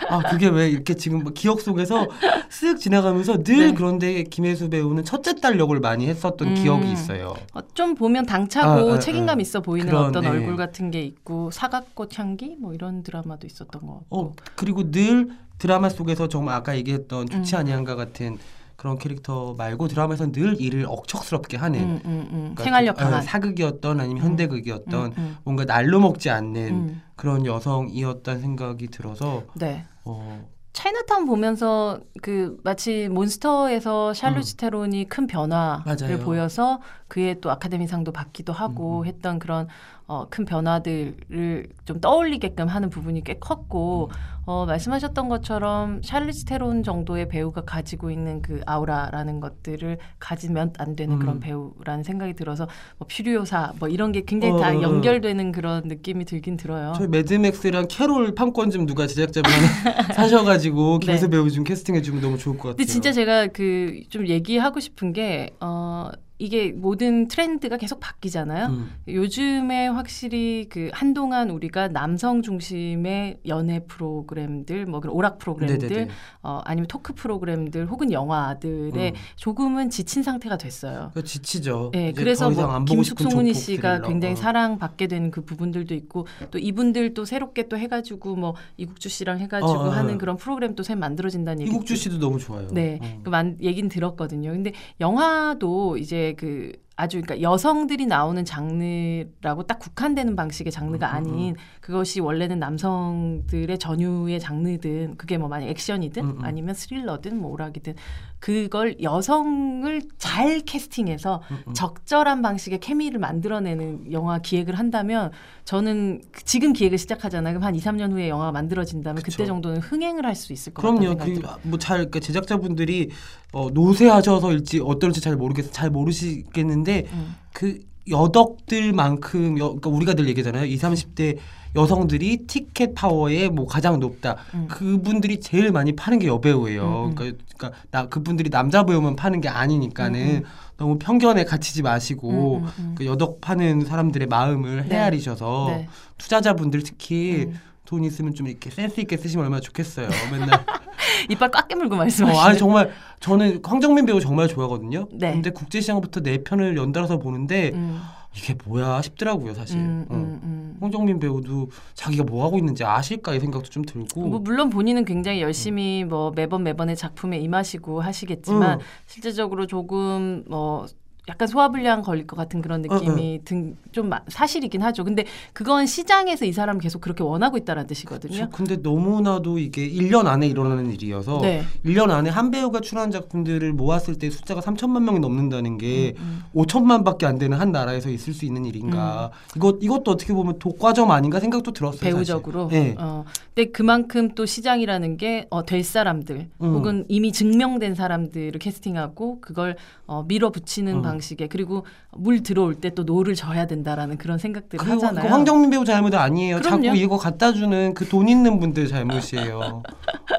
아 0.09 0.19
그게 0.29 0.47
왜 0.47 0.69
이렇게 0.69 0.93
지금 0.93 1.23
뭐 1.23 1.33
기억 1.33 1.59
속에서 1.59 2.07
쓱 2.49 2.79
지나가면서 2.79 3.43
늘 3.43 3.57
네. 3.57 3.73
그런데 3.73 4.23
김혜수 4.23 4.69
배우는 4.69 5.03
첫째 5.03 5.35
딸 5.35 5.59
역을 5.59 5.81
많이 5.81 6.07
했었던 6.07 6.49
음. 6.49 6.55
기억이 6.55 6.89
있어요. 6.89 7.33
어, 7.53 7.59
좀 7.73 7.95
보면 7.95 8.25
당차고 8.25 8.91
아, 8.91 8.95
아, 8.95 8.99
책임감 8.99 9.39
아. 9.39 9.41
있어 9.41 9.61
보이는 9.61 9.89
그런, 9.89 10.05
어떤 10.05 10.23
네. 10.23 10.29
얼굴 10.29 10.55
같은 10.55 10.91
게 10.91 11.01
있고 11.01 11.51
사각꽃 11.51 12.17
향기 12.17 12.55
뭐 12.57 12.73
이런 12.73 13.03
드라마도 13.03 13.47
있었던 13.47 13.81
것 13.81 13.93
같고. 13.93 14.17
어 14.17 14.33
그리고 14.55 14.91
늘 14.91 15.29
드라마 15.57 15.89
속에서 15.89 16.29
정말 16.29 16.55
아까 16.55 16.75
얘기했던 16.77 17.27
좋지 17.27 17.55
음. 17.55 17.59
아니한가 17.59 17.95
같은 17.95 18.37
그런 18.81 18.97
캐릭터 18.97 19.53
말고 19.53 19.87
드라마에서 19.89 20.31
늘 20.31 20.59
일을 20.59 20.87
억척스럽게 20.87 21.55
하는 21.55 21.79
음, 21.81 22.01
음, 22.03 22.27
음. 22.31 22.37
그러니까 22.55 22.63
생활력 22.63 22.97
좀, 22.97 23.05
어, 23.05 23.09
강한. 23.11 23.21
사극이었던 23.21 23.99
아니면 23.99 24.23
음. 24.23 24.29
현대극이었던 24.29 25.05
음, 25.05 25.13
음. 25.19 25.37
뭔가 25.43 25.65
날로 25.65 25.99
먹지 25.99 26.31
않는 26.31 26.69
음. 26.71 27.01
그런 27.15 27.45
여성이었다는 27.45 28.41
생각이 28.41 28.87
들어서 28.87 29.43
네. 29.53 29.85
어, 30.03 30.47
차이나타운 30.73 31.25
보면서 31.25 31.99
그 32.23 32.57
마치 32.63 33.07
몬스터에서 33.09 34.15
샬루지 34.15 34.57
테론이 34.57 35.07
큰 35.09 35.27
변화를 35.27 35.83
음. 35.85 35.85
맞아요. 35.85 36.17
보여서 36.17 36.81
그의 37.07 37.39
또 37.39 37.51
아카데미상도 37.51 38.11
받기도 38.11 38.51
하고. 38.51 39.05
했던 39.05 39.37
그런 39.37 39.67
어, 40.07 40.27
큰 40.29 40.43
변화들을 40.43 41.69
좀 41.85 42.01
떠올리게끔 42.01 42.67
하는 42.67 42.89
부분이 42.89 43.23
꽤 43.23 43.35
컸고 43.35 44.09
음. 44.11 44.40
어, 44.45 44.65
말씀하셨던 44.65 45.29
것처럼 45.29 46.01
샬리즈 46.03 46.45
테론 46.45 46.83
정도의 46.83 47.27
배우가 47.27 47.61
가지고 47.61 48.11
있는 48.11 48.41
그 48.41 48.61
아우라라는 48.65 49.39
것들을 49.39 49.97
가지면 50.19 50.73
안 50.77 50.95
되는 50.95 51.15
음. 51.15 51.19
그런 51.19 51.39
배우라는 51.39 52.03
생각이 52.03 52.33
들어서 52.33 52.67
뭐 52.97 53.07
퓨리오사 53.09 53.73
뭐 53.79 53.87
이런 53.87 54.11
게 54.11 54.23
굉장히 54.25 54.59
다 54.59 54.69
어, 54.69 54.73
어, 54.73 54.77
어. 54.77 54.81
연결되는 54.81 55.51
그런 55.51 55.83
느낌이 55.85 56.25
들긴 56.25 56.57
들어요. 56.57 56.93
저희 56.97 57.07
매드맥스랑 57.07 57.87
캐롤 57.89 58.35
판권 58.35 58.71
좀 58.71 58.85
누가 58.85 59.07
제작자분 59.07 59.51
사셔가지고 60.15 60.99
네. 60.99 61.05
김혜수 61.05 61.29
배우 61.29 61.49
좀 61.49 61.63
캐스팅해 61.63 62.01
주면 62.01 62.21
너무 62.21 62.37
좋을 62.37 62.55
것 62.57 62.69
같아요. 62.69 62.75
근데 62.77 62.85
진짜 62.85 63.11
제가 63.11 63.47
그 63.47 64.01
좀 64.09 64.27
얘기하고 64.27 64.79
싶은 64.79 65.13
게 65.13 65.51
어, 65.59 66.09
이게 66.41 66.71
모든 66.71 67.27
트렌드가 67.27 67.77
계속 67.77 67.99
바뀌잖아요. 67.99 68.65
음. 68.67 68.91
요즘에 69.07 69.87
확실히 69.87 70.65
그 70.71 70.89
한동안 70.91 71.51
우리가 71.51 71.89
남성 71.89 72.41
중심의 72.41 73.41
연애 73.45 73.85
프로그램들, 73.85 74.87
뭐 74.87 75.01
그런 75.01 75.15
오락 75.15 75.37
프로그램들, 75.37 75.87
네네네. 75.87 76.11
어, 76.41 76.59
아니면 76.65 76.87
토크 76.87 77.13
프로그램들 77.13 77.85
혹은 77.85 78.11
영화들에 78.11 79.09
음. 79.09 79.15
조금은 79.35 79.91
지친 79.91 80.23
상태가 80.23 80.57
됐어요. 80.57 81.11
그 81.13 81.23
지치죠. 81.23 81.91
네, 81.93 82.11
그래서 82.11 82.49
뭐 82.49 82.83
조폭 82.85 83.53
씨가. 83.53 84.01
굉장히 84.01 84.33
어. 84.33 84.35
사랑받게 84.35 85.05
되는 85.05 85.29
그 85.29 85.45
부분들도 85.45 85.93
있고 85.93 86.25
또 86.49 86.57
이분들 86.57 87.13
또 87.13 87.23
새롭게 87.23 87.69
또 87.69 87.77
해가지고 87.77 88.35
뭐 88.35 88.55
이국주 88.77 89.09
씨랑 89.09 89.37
해가지고 89.39 89.69
어, 89.69 89.83
어, 89.83 89.87
어. 89.87 89.89
하는 89.89 90.17
그런 90.17 90.37
프로그램도 90.37 90.81
새 90.81 90.95
만들어진다는 90.95 91.61
얘기. 91.61 91.71
이국주 91.71 91.95
씨도 91.95 92.17
너무 92.17 92.39
좋아요. 92.39 92.67
네, 92.71 92.99
어. 92.99 93.19
그 93.23 93.29
만, 93.29 93.57
얘긴 93.61 93.89
들었거든요. 93.89 94.49
근데 94.49 94.71
영화도 94.99 95.97
이제 95.97 96.30
그 96.35 96.71
아주 97.01 97.19
그러니까 97.21 97.41
여성들이 97.41 98.05
나오는 98.05 98.45
장르라고 98.45 99.63
딱 99.63 99.79
국한되는 99.79 100.35
방식의 100.35 100.71
장르가 100.71 101.07
음, 101.07 101.11
음, 101.11 101.15
아닌 101.15 101.55
그것이 101.79 102.19
원래는 102.19 102.59
남성들의 102.59 103.79
전유의 103.79 104.39
장르든 104.39 105.15
그게 105.17 105.39
뭐 105.39 105.49
만약 105.49 105.65
액션이든 105.67 106.23
음, 106.23 106.29
음. 106.29 106.45
아니면 106.45 106.75
스릴러든 106.75 107.41
뭐 107.41 107.51
오락이든 107.51 107.95
그걸 108.39 108.95
여성을 109.01 110.01
잘 110.17 110.61
캐스팅해서 110.61 111.41
음, 111.49 111.57
음. 111.67 111.73
적절한 111.73 112.41
방식의 112.41 112.79
케미를 112.79 113.19
만들어내는 113.19 114.11
영화 114.11 114.39
기획을 114.39 114.77
한다면 114.77 115.31
저는 115.63 116.21
그 116.31 116.43
지금 116.43 116.73
기획을 116.73 116.97
시작하잖아요. 116.97 117.53
그럼 117.53 117.63
한 117.63 117.75
2, 117.75 117.79
3년 117.79 118.11
후에 118.11 118.29
영화가 118.29 118.51
만들어진다면. 118.51 119.23
그때 119.23 119.45
정도는 119.45 119.79
흥행을 119.79 120.25
할 120.25 120.35
수 120.35 120.53
있을 120.53 120.73
것 120.73 120.81
같다는 120.81 121.17
그럼요. 121.17 121.59
그뭐잘 121.61 121.97
그러니까 121.97 122.19
제작자분들이 122.19 123.09
어, 123.53 123.69
노세하셔서일지 123.69 124.79
어떨지 124.79 125.19
잘 125.21 125.35
모르겠 125.35 125.71
잘 125.71 125.89
모르시겠는데 125.89 126.90
음. 127.11 127.35
그 127.53 127.79
여덕들만큼 128.09 129.59
여, 129.59 129.65
그러니까 129.67 129.89
우리가 129.89 130.13
늘 130.13 130.27
얘기잖아요. 130.29 130.65
20, 130.65 130.81
30대 130.81 131.37
여성들이 131.75 132.47
티켓 132.47 132.93
파워에 132.95 133.49
뭐 133.49 133.65
가장 133.65 133.99
높다. 133.99 134.35
음. 134.53 134.67
그분들이 134.67 135.39
제일 135.39 135.71
많이 135.71 135.95
파는 135.95 136.19
게 136.19 136.27
여배우예요. 136.27 136.83
음, 136.83 137.09
음. 137.11 137.15
그러니까, 137.15 137.43
그러니까 137.57 137.81
나 137.91 138.07
그분들이 138.07 138.49
남자 138.49 138.83
배우만 138.83 139.15
파는 139.15 139.39
게 139.41 139.47
아니니까는 139.47 140.19
음, 140.19 140.35
음. 140.37 140.43
너무 140.77 140.97
편견에 140.99 141.45
갇히지 141.45 141.81
마시고 141.83 142.57
음, 142.57 142.63
음, 142.63 142.71
음. 142.79 142.95
그 142.97 143.05
여덕 143.05 143.39
파는 143.39 143.85
사람들의 143.85 144.27
마음을 144.27 144.87
네. 144.87 144.95
헤아리셔서 144.95 145.67
네. 145.69 145.87
투자자분들 146.17 146.83
특히 146.83 147.45
음. 147.47 147.59
돈 147.91 148.05
있으면 148.05 148.33
좀 148.33 148.47
이렇게 148.47 148.69
센스 148.69 149.01
있게 149.01 149.17
쓰시면 149.17 149.43
얼마나 149.43 149.59
좋겠어요. 149.59 150.07
맨날 150.31 150.65
이빨 151.29 151.51
꽉 151.51 151.67
깨물고 151.67 151.95
어, 151.95 151.97
말씀하시네. 151.97 152.39
아니 152.41 152.57
정말 152.57 152.89
저는 153.19 153.59
황정민 153.65 154.05
배우 154.05 154.21
정말 154.21 154.47
좋아하거든요. 154.47 155.09
네. 155.11 155.33
근데 155.33 155.49
국제시장부터 155.49 156.21
네 156.21 156.41
편을 156.41 156.77
연달아서 156.77 157.19
보는데 157.19 157.71
음, 157.73 158.01
이게 158.33 158.55
뭐야 158.65 159.01
싶더라고요 159.01 159.53
사실. 159.53 159.77
음, 159.77 160.05
어. 160.07 160.15
음, 160.15 160.39
음. 160.41 160.77
황정민 160.79 161.19
배우도 161.19 161.69
자기가 161.93 162.23
뭐 162.23 162.45
하고 162.45 162.57
있는지 162.57 162.85
아실까 162.85 163.35
이 163.35 163.41
생각도 163.41 163.69
좀 163.69 163.83
들고. 163.83 164.21
뭐 164.21 164.39
물론 164.39 164.69
본인은 164.69 165.03
굉장히 165.03 165.41
열심히 165.41 166.05
뭐 166.05 166.31
매번 166.33 166.63
매번의 166.63 166.95
작품에 166.95 167.39
임하시고 167.39 167.99
하시겠지만 167.99 168.79
음. 168.79 168.85
실제적으로 169.05 169.67
조금 169.67 170.45
뭐 170.47 170.85
약간 171.29 171.47
소화불량 171.47 172.01
걸릴 172.01 172.25
것 172.25 172.35
같은 172.35 172.63
그런 172.63 172.83
어, 172.89 172.95
느낌이 172.95 173.41
든좀 173.45 174.09
사실이긴 174.27 174.81
하죠. 174.81 175.03
근데 175.03 175.25
그건 175.53 175.85
시장에서 175.85 176.45
이 176.45 176.51
사람 176.51 176.79
계속 176.79 176.99
그렇게 176.99 177.23
원하고 177.23 177.57
있다는 177.57 177.85
뜻이거든요. 177.85 178.45
그쵸. 178.45 178.49
근데 178.51 178.77
너무나도 178.77 179.59
이게 179.59 179.87
1년 179.87 180.25
안에 180.25 180.47
일어나는 180.47 180.91
일이어서 180.91 181.39
네. 181.41 181.63
1년 181.85 182.09
안에 182.09 182.31
한 182.31 182.49
배우가 182.49 182.81
출연한 182.81 183.11
작품들을 183.11 183.71
모았을 183.73 184.17
때 184.17 184.31
숫자가 184.31 184.61
3천만 184.61 185.03
명이 185.03 185.19
넘는다는 185.19 185.77
게 185.77 186.15
음, 186.17 186.43
5천만밖에 186.55 187.25
안 187.25 187.37
되는 187.37 187.55
한 187.59 187.71
나라에서 187.71 188.09
있을 188.09 188.33
수 188.33 188.45
있는 188.45 188.65
일인가. 188.65 189.29
이것 189.55 189.77
이것도 189.79 190.09
어떻게 190.09 190.33
보면 190.33 190.57
독과점 190.57 191.11
아닌가 191.11 191.39
생각도 191.39 191.71
들었어요. 191.71 192.01
배우적으로. 192.01 192.67
네. 192.69 192.95
어, 192.97 193.25
근데 193.53 193.69
그만큼 193.69 194.33
또 194.33 194.47
시장이라는 194.47 195.17
게 195.17 195.45
어, 195.51 195.63
될 195.63 195.83
사람들 195.83 196.49
음. 196.61 196.73
혹은 196.73 197.05
이미 197.09 197.31
증명된 197.31 197.93
사람들을 197.93 198.57
캐스팅하고 198.57 199.39
그걸 199.39 199.75
어, 200.07 200.23
밀어붙이는 200.27 200.95
음. 200.95 201.01
방식에 201.11 201.47
그리고 201.47 201.85
물 202.15 202.43
들어올 202.43 202.75
때 202.75 202.91
또 202.91 203.03
노를 203.03 203.35
져야 203.35 203.67
된다라는 203.67 204.17
그런 204.17 204.37
생각들을 204.37 204.83
그, 204.83 204.85
그 204.85 204.91
하잖아요. 204.93 205.29
황정민 205.31 205.69
배우 205.69 205.85
잘못 205.85 206.13
아니에요. 206.13 206.57
그럼요. 206.59 206.83
자꾸 206.83 206.97
이거 206.97 207.17
갖다 207.17 207.53
주는 207.53 207.93
그 207.93 208.07
돈 208.09 208.27
있는 208.27 208.59
분들 208.59 208.87
잘못이에요. 208.89 209.59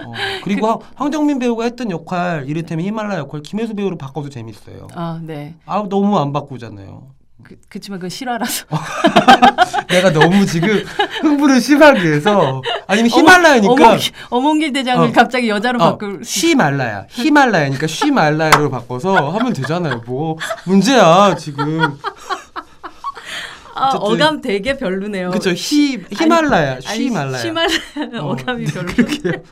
어, 0.04 0.12
그리고 0.44 0.66
황- 0.66 0.78
황정민 0.96 1.38
배우가 1.38 1.64
했던 1.64 1.90
역할 1.90 2.44
이를테면 2.48 2.84
히말라야 2.84 3.18
역할 3.20 3.40
김혜수 3.42 3.74
배우로 3.74 3.96
바꿔도 3.96 4.28
재밌어요. 4.28 4.88
아, 4.94 5.20
네. 5.22 5.54
아 5.66 5.82
너무 5.88 6.18
안 6.18 6.32
바꾸잖아요. 6.32 7.10
그, 7.42 7.56
그치만 7.68 7.98
그건 7.98 8.10
실화라서. 8.10 8.66
내가 9.88 10.10
너무 10.12 10.46
지금 10.46 10.84
흥분을 11.20 11.60
심하게 11.60 12.12
해서 12.14 12.62
아니면 12.86 13.10
히말라야니까 13.10 13.72
엄홍, 13.72 13.98
엄홍길 14.30 14.72
대장을 14.72 15.08
어. 15.08 15.12
갑자기 15.12 15.48
여자로 15.48 15.78
어, 15.82 15.90
바꿀 15.92 16.20
쉬말라야 16.24 17.06
히말라야니까 17.10 17.86
쉬말라야로 17.86 18.70
바꿔서 18.70 19.30
하면 19.30 19.52
되잖아요. 19.52 20.02
뭐 20.06 20.36
문제야 20.64 21.34
지금. 21.36 21.98
아, 23.74 23.90
어감 23.94 24.40
되게 24.40 24.76
별로네요. 24.76 25.30
그쵸 25.30 25.50
히 25.50 26.02
히말라야 26.10 26.80
쉬말라야. 26.80 27.42
히말라야 27.42 28.20
어, 28.22 28.30
어감이 28.32 28.64
별로. 28.66 28.86
그렇게 28.92 29.42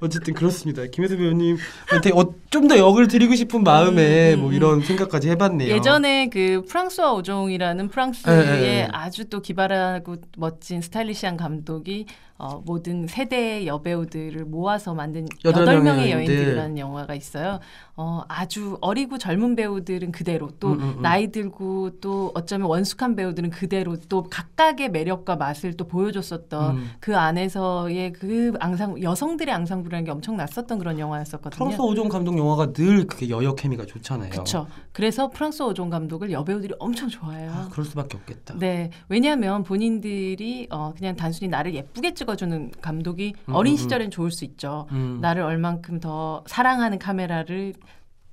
어쨌든 0.00 0.34
그렇습니다. 0.34 0.84
김혜수 0.86 1.16
배우님한테 1.16 2.10
어, 2.14 2.34
좀더 2.50 2.78
역을 2.78 3.08
드리고 3.08 3.34
싶은 3.34 3.62
마음에 3.62 4.34
음, 4.34 4.38
음, 4.38 4.40
뭐 4.40 4.50
음. 4.50 4.54
이런 4.54 4.80
생각까지 4.80 5.28
해봤네요. 5.30 5.74
예전에 5.74 6.28
그 6.28 6.64
프랑스와 6.68 7.12
오종이라는 7.12 7.84
예, 7.84 7.88
프랑스의 7.88 8.46
예, 8.46 8.62
예. 8.62 8.88
아주 8.92 9.26
또 9.26 9.40
기발하고 9.40 10.16
멋진 10.36 10.80
스타일리시한 10.80 11.36
감독이 11.36 12.06
어, 12.40 12.62
모든 12.64 13.06
세대의 13.06 13.66
여배우들을 13.66 14.46
모아서 14.46 14.94
만든 14.94 15.26
여덟 15.44 15.66
명의 15.66 15.82
명의 15.82 16.10
여인들. 16.12 16.34
여인들이라는 16.34 16.78
영화가 16.78 17.14
있어요. 17.14 17.60
어, 17.96 18.22
아주 18.28 18.78
어리고 18.80 19.18
젊은 19.18 19.54
배우들은 19.54 20.10
그대로 20.10 20.48
또 20.58 20.68
음, 20.68 20.80
음, 20.80 20.94
음. 20.96 21.02
나이 21.02 21.30
들고 21.30 22.00
또 22.00 22.32
어쩌면 22.34 22.68
원숙한 22.68 23.14
배우들은 23.14 23.50
그대로 23.50 23.96
또 24.08 24.22
각각의 24.22 24.90
매력과 24.90 25.36
맛을 25.36 25.74
또 25.76 25.86
보여줬었던 25.86 26.76
음. 26.76 26.90
그 26.98 27.18
안에서의 27.18 28.14
그 28.14 28.52
앙상 28.58 29.02
여성들의 29.02 29.54
앙상블이라는 29.54 30.04
게 30.06 30.10
엄청 30.10 30.38
났었던 30.38 30.78
그런 30.78 30.98
영화였었거든요. 30.98 31.58
프랑스 31.58 31.82
오종 31.82 32.08
감독 32.08 32.38
영화가 32.38 32.72
늘 32.72 33.06
그게 33.06 33.28
여여 33.28 33.54
케미가 33.54 33.84
좋잖아요. 33.84 34.30
그렇죠. 34.30 34.66
그래서 34.92 35.28
프랑스 35.28 35.62
오종 35.62 35.90
감독을 35.90 36.32
여배우들이 36.32 36.74
엄청 36.78 37.10
좋아해요. 37.10 37.50
아, 37.50 37.68
그럴 37.70 37.84
수밖에 37.84 38.16
없겠다. 38.16 38.54
네, 38.58 38.90
왜냐하면 39.10 39.62
본인들이 39.62 40.68
어, 40.70 40.94
그냥 40.96 41.16
단순히 41.16 41.48
나를 41.48 41.74
예쁘게 41.74 42.14
찍어 42.14 42.29
주는 42.36 42.70
감독이 42.80 43.34
음, 43.48 43.54
어린 43.54 43.74
음, 43.74 43.76
시절엔 43.76 44.10
좋을 44.10 44.30
수 44.30 44.44
있죠. 44.44 44.86
음. 44.92 45.18
나를 45.20 45.42
얼만큼 45.42 46.00
더 46.00 46.44
사랑하는 46.46 46.98
카메라를 46.98 47.74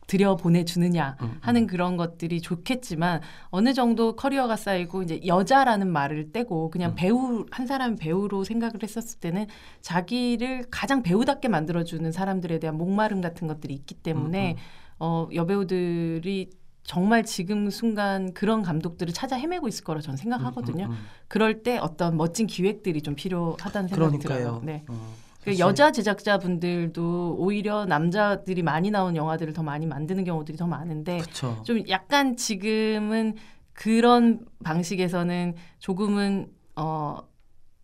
들여 0.07 0.37
보내주느냐 0.37 1.17
음, 1.21 1.37
하는 1.41 1.67
그런 1.67 1.97
것들이 1.97 2.41
좋겠지만 2.41 3.21
어느 3.49 3.73
정도 3.73 4.15
커리어가 4.15 4.55
쌓이고 4.55 5.03
이제 5.03 5.19
여자라는 5.25 5.91
말을 5.91 6.31
떼고 6.31 6.71
그냥 6.71 6.91
음. 6.91 6.95
배우 6.95 7.45
한 7.51 7.67
사람 7.67 7.97
배우로 7.97 8.45
생각을 8.45 8.81
했었을 8.81 9.19
때는 9.19 9.47
자기를 9.81 10.67
가장 10.71 11.03
배우답게 11.03 11.49
만들어주는 11.49 12.09
사람들에 12.11 12.59
대한 12.59 12.77
목마름 12.77 13.21
같은 13.21 13.47
것들이 13.47 13.73
있기 13.73 13.95
때문에 13.95 14.51
음, 14.51 14.55
음. 14.55 14.61
어, 14.99 15.27
여배우들이 15.33 16.49
정말 16.87 17.25
지금 17.25 17.69
순간 17.69 18.33
그런 18.33 18.63
감독들을 18.63 19.13
찾아 19.13 19.35
헤매고 19.35 19.67
있을 19.67 19.83
거라 19.83 19.99
저는 19.99 20.15
생각하거든요. 20.15 20.85
음, 20.85 20.91
음, 20.91 20.95
음. 20.95 21.05
그럴 21.27 21.61
때 21.61 21.77
어떤 21.77 22.15
멋진 22.15 22.47
기획들이 22.47 23.01
좀 23.01 23.13
필요하다는 23.13 23.89
생각이 23.89 24.17
그러니까요. 24.17 24.37
들어요. 24.37 24.61
네. 24.63 24.85
어, 24.87 25.13
그 25.43 25.59
여자 25.59 25.91
제작자분들도 25.91 27.35
오히려 27.39 27.85
남자들이 27.85 28.63
많이 28.63 28.89
나온 28.89 29.17
영화들을 29.17 29.51
더 29.51 29.63
많이 29.63 29.85
만드는 29.85 30.23
경우들이 30.23 30.57
더 30.57 30.65
많은데 30.65 31.19
그쵸. 31.19 31.61
좀 31.65 31.83
약간 31.89 32.37
지금은 32.37 33.35
그런 33.73 34.45
방식에서는 34.63 35.55
조금은 35.79 36.47
어 36.77 37.17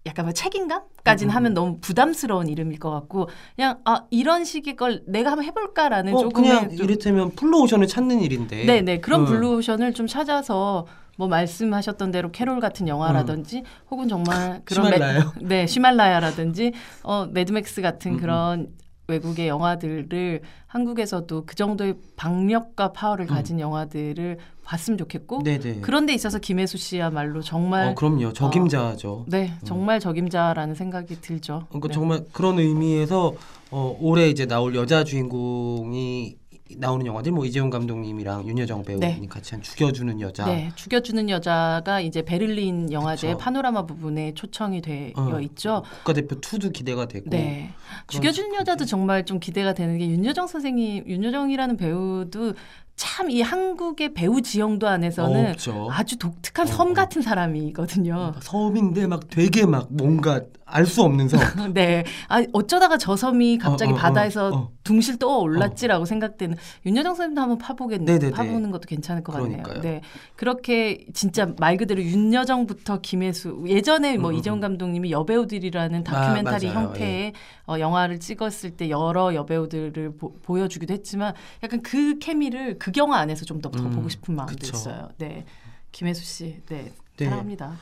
약간 0.06 0.26
뭐 0.26 0.34
책임감까지는 0.34 1.30
음, 1.30 1.34
음, 1.34 1.36
하면 1.36 1.52
음. 1.52 1.54
너무 1.54 1.78
부담스러운 1.80 2.50
이름일 2.50 2.80
것 2.80 2.92
같고 2.92 3.30
그냥 3.56 3.80
아 3.86 4.04
이런 4.10 4.44
식의 4.44 4.76
걸 4.76 5.02
내가 5.08 5.32
한번 5.32 5.46
해볼까라는 5.46 6.14
어, 6.14 6.18
조금의 6.18 6.50
그냥 6.50 6.76
좀 6.76 6.86
이를테면 6.86 7.32
블루오션을 7.32 7.88
찾는 7.88 8.20
일인데. 8.20 8.66
네네 8.66 9.00
그런 9.00 9.22
어. 9.22 9.26
블루오션을 9.26 9.94
좀 9.94 10.08
찾아서 10.08 10.88
뭐 11.18 11.28
말씀하셨던 11.28 12.12
대로 12.12 12.32
캐롤 12.32 12.60
같은 12.60 12.88
영화라든지 12.88 13.64
혹은 13.90 14.10
정말 14.10 14.62
그런 14.66 14.88
음. 14.88 14.92
쉬말라요? 14.92 15.34
매, 15.40 15.48
네 15.48 15.68
쉬말라야라든지 15.68 16.74
어 17.04 17.28
매드맥스 17.32 17.82
같은 17.82 18.14
음, 18.14 18.18
그런 18.18 18.68
외국의 19.08 19.48
영화들을 19.48 20.42
한국에서도 20.68 21.46
그 21.46 21.56
정도의 21.56 21.96
박력과 22.16 22.94
파워를 22.94 23.26
가진 23.28 23.60
영화들을 23.60 24.38
봤으면 24.64 24.98
좋겠고 24.98 25.40
음. 25.40 25.44
네네. 25.44 25.82
그런 25.82 26.06
데 26.06 26.14
있어서 26.14 26.40
김혜수 26.40 26.78
씨야말로 26.78 27.42
정말 27.42 27.90
어, 27.90 27.96
그럼요. 27.96 28.32
적임자죠. 28.32 29.26
네 29.28 29.54
정말 29.66 30.00
적임자라는 30.00 30.76
생각이 30.76 31.20
들죠. 31.22 31.66
그러니까 31.70 31.90
네. 31.90 31.94
정말 31.94 32.24
그런 32.32 32.60
의미에서 32.60 33.34
어, 33.72 33.98
올해 34.00 34.30
이제 34.30 34.46
나올 34.46 34.76
여자 34.76 35.04
주인공이 35.04 36.38
나오는 36.78 37.06
영화들 37.06 37.32
뭐 37.32 37.46
이재용 37.46 37.70
감독님이랑 37.70 38.48
윤여정 38.48 38.84
배우님 38.84 39.22
네. 39.22 39.28
같이 39.28 39.56
한 39.56 39.62
죽여주는 39.62 40.20
여자. 40.22 40.46
네, 40.46 40.72
죽여주는 40.76 41.30
여자가 41.30 42.02
이제 42.02 42.22
베를린 42.22 42.92
영화제 42.92 43.28
그쵸. 43.28 43.38
파노라마 43.38 43.86
부분에 43.86 44.34
초청이 44.34 44.82
되어 44.82 45.12
어, 45.16 45.40
있죠. 45.42 45.84
국가대표 45.98 46.40
투도 46.42 46.72
기대가 46.72 47.08
되고. 47.08 47.30
네. 47.30 47.72
죽여주는 48.08 48.54
여자도 48.56 48.86
정말 48.86 49.26
좀 49.26 49.40
기대가 49.40 49.74
되는 49.74 49.98
게 49.98 50.08
윤여정 50.08 50.48
선생님, 50.48 51.06
윤여정이라는 51.08 51.78
배우도 51.78 52.54
참 52.96 53.24
이 53.30 53.42
한국의 53.42 54.14
배우 54.14 54.42
지형도 54.42 54.88
안에서는 54.88 55.56
어. 55.70 55.88
아주 55.92 56.18
독특한 56.18 56.68
어, 56.68 56.70
섬 56.70 56.92
어. 56.92 56.94
같은 56.94 57.22
사람이거든요. 57.22 58.34
섬인데 58.42 59.08
막 59.08 59.28
되게 59.30 59.66
막 59.66 59.88
뭔가 59.90 60.42
알 60.66 60.86
수 60.86 61.04
없는 61.04 61.28
섬. 61.30 61.40
네. 61.74 62.04
아, 62.30 62.44
어쩌다가 62.52 62.98
저 62.98 63.16
섬이 63.16 63.60
갑자기 63.60 63.92
어, 63.92 63.96
어, 63.96 63.98
어, 63.98 64.02
바다에서 64.02 64.48
어. 64.54 64.72
둥실 64.84 65.18
떠 65.20 65.38
올랐지라고 65.38 66.06
생각되는 66.06 66.58
윤여정 66.86 67.14
선생님도 67.16 67.42
한번 67.42 67.58
파보겠, 67.58 68.02
네네네. 68.02 68.32
파보는 68.32 68.72
것도 68.72 68.82
괜찮을 68.88 69.24
것 69.24 69.34
같네요. 69.34 69.64
그러니까요. 69.64 69.82
네. 69.82 70.02
그렇게 70.36 71.06
진짜 71.14 71.54
말 71.60 71.78
그대로 71.78 72.02
윤여정부터 72.02 73.00
김혜수 73.02 73.66
예전에 73.68 74.18
뭐 74.18 74.32
음, 74.32 74.36
음, 74.36 74.40
이재용 74.40 74.58
음. 74.58 74.62
감독님이 74.62 75.12
여배우들이라는 75.12 76.04
다큐멘터리 76.04 76.68
맞아요. 76.68 76.78
예. 76.80 76.84
형태의 76.86 77.34
어, 77.68 77.80
영화를 77.80 78.20
찍었을 78.20 78.72
때 78.72 78.90
여러 78.90 79.34
여배우들을 79.36 80.18
보, 80.18 80.60
여주기도 80.60 80.94
했지만 80.94 81.34
약간 81.64 81.82
그 81.82 82.18
케미를 82.20 82.78
그 82.84 82.92
영화 82.98 83.20
안에서 83.20 83.46
좀더 83.46 83.72
음, 83.78 83.92
보고 83.92 84.10
싶은 84.10 84.36
마음도 84.36 84.56
그쵸. 84.56 84.76
있어요. 84.76 85.08
네. 85.18 85.46
김혜수 85.94 86.22
씨. 86.22 86.62
네. 86.68 86.92
네. 87.16 87.26
사랑합니다. 87.26 87.78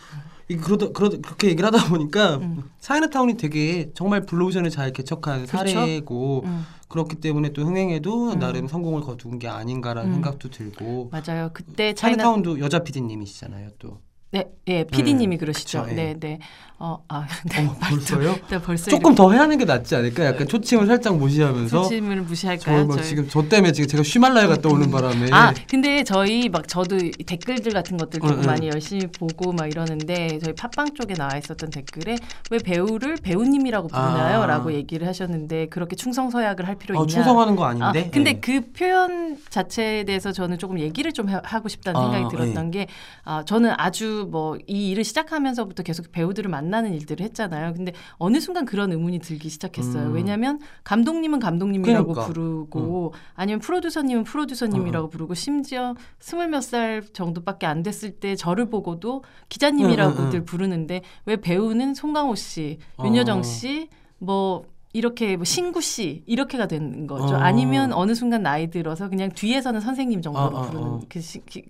이 0.48 0.58
그러다 0.58 0.90
그러다 0.90 1.18
그렇게 1.18 1.48
얘기를 1.48 1.66
하다 1.66 1.88
보니까 1.90 2.36
음. 2.36 2.70
차이나타운이 2.80 3.36
되게 3.38 3.90
정말 3.96 4.22
블루오션을 4.28 4.70
잘 4.70 4.92
개척한 4.92 5.48
그렇죠. 5.48 5.74
사례고 5.74 6.44
음, 6.46 6.66
그렇기 6.88 7.16
때문에 7.16 7.50
또 7.54 7.64
흥행에도 7.64 8.34
음. 8.34 8.40
나름 8.40 8.68
성공을 8.68 9.02
거둔 9.02 9.40
게 9.40 9.48
아닌가라는 9.48 10.12
음. 10.12 10.14
생각도 10.16 10.50
들고 10.50 11.10
맞아요. 11.12 11.50
그때 11.52 11.94
차이나 11.96 12.18
차이나 12.18 12.24
타운도 12.24 12.60
여자 12.60 12.80
PD님이시잖아요 12.80 13.70
또. 13.80 14.02
네, 14.32 14.46
예, 14.70 14.86
PD님이 14.86 15.36
네, 15.36 15.39
그러시죠. 15.39 15.84
그쵸, 15.84 15.91
예. 15.91 15.96
네, 15.96 16.15
네. 16.17 16.39
어, 16.80 16.98
아, 17.10 17.28
네. 17.46 17.67
어, 17.67 17.76
벌써요? 17.80 18.36
네, 18.50 18.60
벌써 18.60 18.89
조금 18.89 19.13
더 19.13 19.30
해야 19.32 19.41
하는 19.41 19.58
게 19.58 19.65
낫지 19.65 19.94
않을까? 19.94 20.26
약간 20.26 20.48
초침을 20.48 20.88
살짝 20.88 21.15
무시하면서 21.17 21.84
초침을 21.84 22.22
무시할까요? 22.24 22.86
저뭐 22.88 22.96
저희? 22.96 23.06
지금 23.06 23.28
저 23.30 23.48
때문에 23.48 23.72
지금 23.72 23.88
제가 23.88 24.02
휘말라야 24.02 24.48
갔다 24.48 24.70
오는 24.70 24.89
바람에 24.89 25.28
아, 25.32 25.54
근데 25.70 26.04
저희 26.04 26.50
막 26.50 26.67
저도 26.67 26.96
이 26.96 27.12
댓글들 27.12 27.74
같은 27.74 27.98
것들 27.98 28.20
조금 28.22 28.38
응, 28.38 28.41
응. 28.41 28.46
많이 28.48 28.67
열심히 28.70 29.06
보고 29.08 29.52
막 29.52 29.67
이러는데 29.67 30.39
저희 30.39 30.56
팟빵 30.56 30.96
쪽에 30.96 31.13
나와 31.13 31.38
있었던 31.38 31.70
댓글에 31.70 32.15
왜 32.50 32.58
배우를 32.58 33.17
배우님이라고 33.22 33.89
부르나요? 33.89 34.41
아. 34.41 34.46
라고 34.48 34.74
얘기를 34.74 35.06
하셨는데 35.08 35.67
그렇게 35.67 35.96
충성서약을 35.96 36.67
할 36.67 36.76
필요 36.76 36.98
어, 36.98 37.04
있냐? 37.04 37.13
충성하는 37.13 37.56
거 37.58 37.65
아, 37.65 37.70
아닌데. 37.70 38.10
근데 38.12 38.32
예. 38.32 38.39
그 38.39 38.72
표현 38.72 39.38
자체에 39.50 40.04
대해서 40.06 40.32
저는 40.32 40.58
조금 40.58 40.80
얘기를 40.80 41.12
좀 41.12 41.30
하- 41.30 41.41
하고 41.44 41.67
싶다는 41.70 42.00
아, 42.00 42.12
생각이 42.12 42.36
들었던 42.36 42.72
게 42.72 42.88
아, 43.24 43.44
저는 43.46 43.74
아주 43.78 44.21
뭐 44.26 44.58
이 44.68 44.90
일을 44.92 45.04
시작하면서부터 45.04 45.84
계속 45.84 46.12
배우들을 46.12 46.50
만나는 46.50 46.94
일들을 46.94 47.24
했잖아요. 47.26 47.74
근데 47.74 47.94
어느 48.18 48.40
순간 48.40 48.66
그런 48.66 48.92
의문이 48.92 49.20
들기 49.20 49.50
시작했어요. 49.50 50.08
음. 50.10 50.14
왜냐하면 50.14 50.60
감독님은 50.84 51.40
감독님이라고 51.40 52.14
그러니까. 52.14 52.28
부르고 52.28 53.14
아니면 53.36 53.60
프로듀서님은 53.60 54.24
프로듀서님이라고 54.24 55.10
부르고 55.10 55.34
심지어 55.34 55.96
스물 56.20 56.48
몇 56.48 56.62
살 56.62 57.02
정도밖에 57.12 57.66
안 57.66 57.82
됐을 57.84 58.12
때 58.12 58.36
저를 58.36 58.70
보고도 58.70 59.24
기자님이라고들 59.50 60.24
응, 60.24 60.30
응, 60.34 60.36
응. 60.36 60.46
부르는데 60.46 61.02
왜 61.26 61.36
배우는 61.38 61.96
송강호 61.96 62.36
씨, 62.36 62.78
윤여정 63.04 63.40
어. 63.40 63.44
씨, 63.44 63.90
뭐 64.20 64.64
이렇게 64.94 65.38
뭐 65.38 65.46
신구 65.46 65.82
씨 65.82 66.24
이렇게가 66.26 66.68
되는 66.68 67.08
거죠. 67.08 67.36
어. 67.36 67.38
아니면 67.38 67.94
어느 67.94 68.14
순간 68.14 68.44
나이 68.44 68.70
들어서 68.70 69.10
그냥 69.10 69.32
뒤에서는 69.32 69.80
선생님 69.80 70.22
정도로 70.22 70.58
어, 70.58 70.60
어, 70.60 70.64
부르는 70.64 70.88
어. 70.88 71.00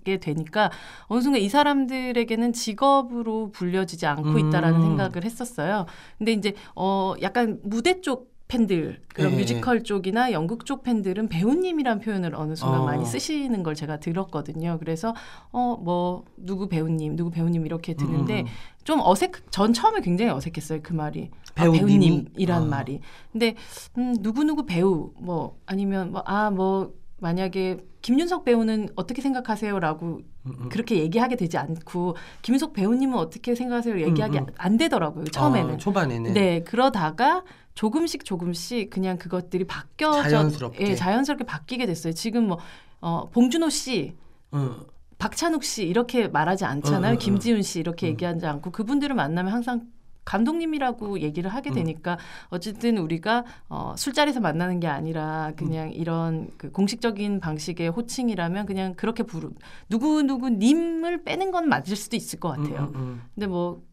게 0.04 0.18
되니까 0.18 0.72
어느 1.08 1.22
순간 1.22 1.42
이 1.42 1.50
사람들에게는 1.50 2.54
직업으로 2.54 3.52
불려지지 3.52 4.06
않고 4.08 4.30
음. 4.30 4.40
있다라는 4.40 4.82
생각을 4.82 5.24
했었어요. 5.24 5.86
근데 6.18 6.32
이제 6.32 6.54
어 6.76 7.14
약간 7.22 7.60
무대 7.64 8.02
쪽 8.02 8.31
팬들 8.52 9.00
그런 9.08 9.32
예, 9.32 9.38
뮤지컬 9.38 9.82
쪽이나 9.84 10.34
연극 10.34 10.66
쪽 10.66 10.84
팬들은 10.84 11.30
배우님이란 11.30 12.00
표현을 12.02 12.36
어느 12.36 12.54
순간 12.54 12.82
어. 12.82 12.86
많이 12.86 13.06
쓰시는 13.06 13.64
걸 13.64 13.76
제가 13.76 14.00
들었거든요. 14.02 14.78
그래서 14.78 15.16
어 15.52 15.78
뭐 15.82 16.26
누구 16.36 16.68
배우님, 16.68 17.16
누구 17.16 17.32
배우님 17.32 17.66
이렇게 17.66 17.94
드는데 17.96 18.42
음. 18.42 18.46
좀 18.84 19.00
어색. 19.02 19.50
전 19.52 19.72
처음에 19.72 20.02
굉장히 20.02 20.32
어색했어요 20.32 20.82
그 20.84 20.92
말이. 20.92 21.30
아, 21.56 21.64
배우님이? 21.64 21.88
배우님이란 21.88 22.64
아. 22.64 22.66
말이. 22.66 23.00
근데 23.32 23.56
음, 23.98 24.16
누구 24.20 24.44
누구 24.44 24.66
배우 24.66 25.12
뭐 25.18 25.58
아니면 25.66 26.12
뭐 26.12 26.22
아뭐 26.26 26.94
만약에 27.22 27.78
김윤석 28.02 28.46
배우는 28.46 28.90
어떻게 28.96 29.22
생각하세요라고 29.22 30.06
음, 30.08 30.24
음. 30.48 30.70
그렇게 30.70 30.98
얘기하게 30.98 31.36
되지 31.36 31.58
않고 31.58 32.16
김윤석 32.42 32.74
배우님은 32.74 33.16
어떻게 33.16 33.54
생각하세요 33.54 34.02
얘기하기 34.02 34.40
음, 34.40 34.44
음. 34.44 34.54
안 34.58 34.78
되더라고요 34.78 35.26
처음에는. 35.26 35.76
아, 35.76 35.78
초반에는 35.78 36.34
네, 36.34 36.64
그러다가 36.64 37.44
조금씩 37.76 38.26
조금씩 38.26 38.90
그냥 38.90 39.18
그것들이 39.20 39.66
바뀌어져 39.66 40.24
자연스럽게. 40.30 40.88
예, 40.88 40.96
자연스럽게 40.96 41.46
바뀌게 41.46 41.86
됐어요. 41.86 42.14
지금 42.14 42.48
뭐 42.48 42.58
어, 43.02 43.30
봉준호 43.30 43.70
씨, 43.70 44.16
응. 44.54 44.78
박찬욱 45.20 45.64
씨 45.64 45.86
이렇게 45.86 46.28
말하지 46.28 46.66
않잖아요. 46.66 47.12
응, 47.12 47.14
응, 47.14 47.20
김지훈 47.20 47.62
씨 47.62 47.80
이렇게 47.80 48.08
응. 48.08 48.12
얘기하지 48.14 48.46
않고 48.48 48.72
그분들을 48.72 49.16
만나면 49.16 49.54
항상 49.54 49.84
감독님이라고 50.32 51.20
얘기를 51.20 51.54
하게 51.54 51.72
응. 51.72 51.76
되니까 51.76 52.17
어쨌든 52.50 52.98
우리가 52.98 53.44
어, 53.67 53.94
술자리에서 53.98 54.39
만나는 54.39 54.80
게 54.80 54.88
아니라 54.88 55.52
그냥 55.58 55.91
이런 55.91 56.50
그 56.58 56.72
공식적인 56.72 57.41
방식의 57.41 57.89
호칭이라면 57.89 58.65
그냥 58.65 58.94
그렇게 58.96 59.24
부르 59.24 59.50
누구 59.89 60.24
누구 60.24 60.50
님을 60.50 61.24
빼는 61.24 61.52
건 61.52 61.67
맞을 61.67 61.96
수도 61.98 62.15
있을 62.15 62.39
것 62.39 62.50
같아요. 62.50 62.91
음, 62.96 62.96
음, 62.96 63.22
근데 63.36 63.48
뭐 63.48 63.84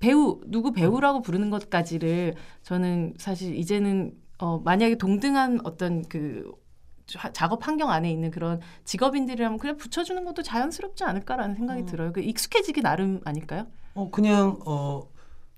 배우 0.00 0.40
누구 0.46 0.72
배우라고 0.72 1.22
부르는 1.22 1.50
것까지를 1.50 2.34
저는 2.62 3.14
사실 3.18 3.54
이제는 3.54 4.12
어 4.38 4.58
만약에 4.58 4.96
동등한 4.96 5.60
어떤 5.64 6.02
그 6.08 6.50
자- 7.06 7.32
작업 7.32 7.66
환경 7.66 7.90
안에 7.90 8.10
있는 8.10 8.30
그런 8.30 8.60
직업인들이라면 8.84 9.58
그냥 9.58 9.76
붙여주는 9.76 10.24
것도 10.24 10.42
자연스럽지 10.42 11.04
않을까라는 11.04 11.54
생각이 11.54 11.82
음. 11.82 11.86
들어요. 11.86 12.12
그 12.12 12.20
익숙해지기 12.20 12.80
나름 12.82 13.20
아닐까요? 13.24 13.66
어 13.94 14.08
그냥 14.10 14.58
어 14.64 15.02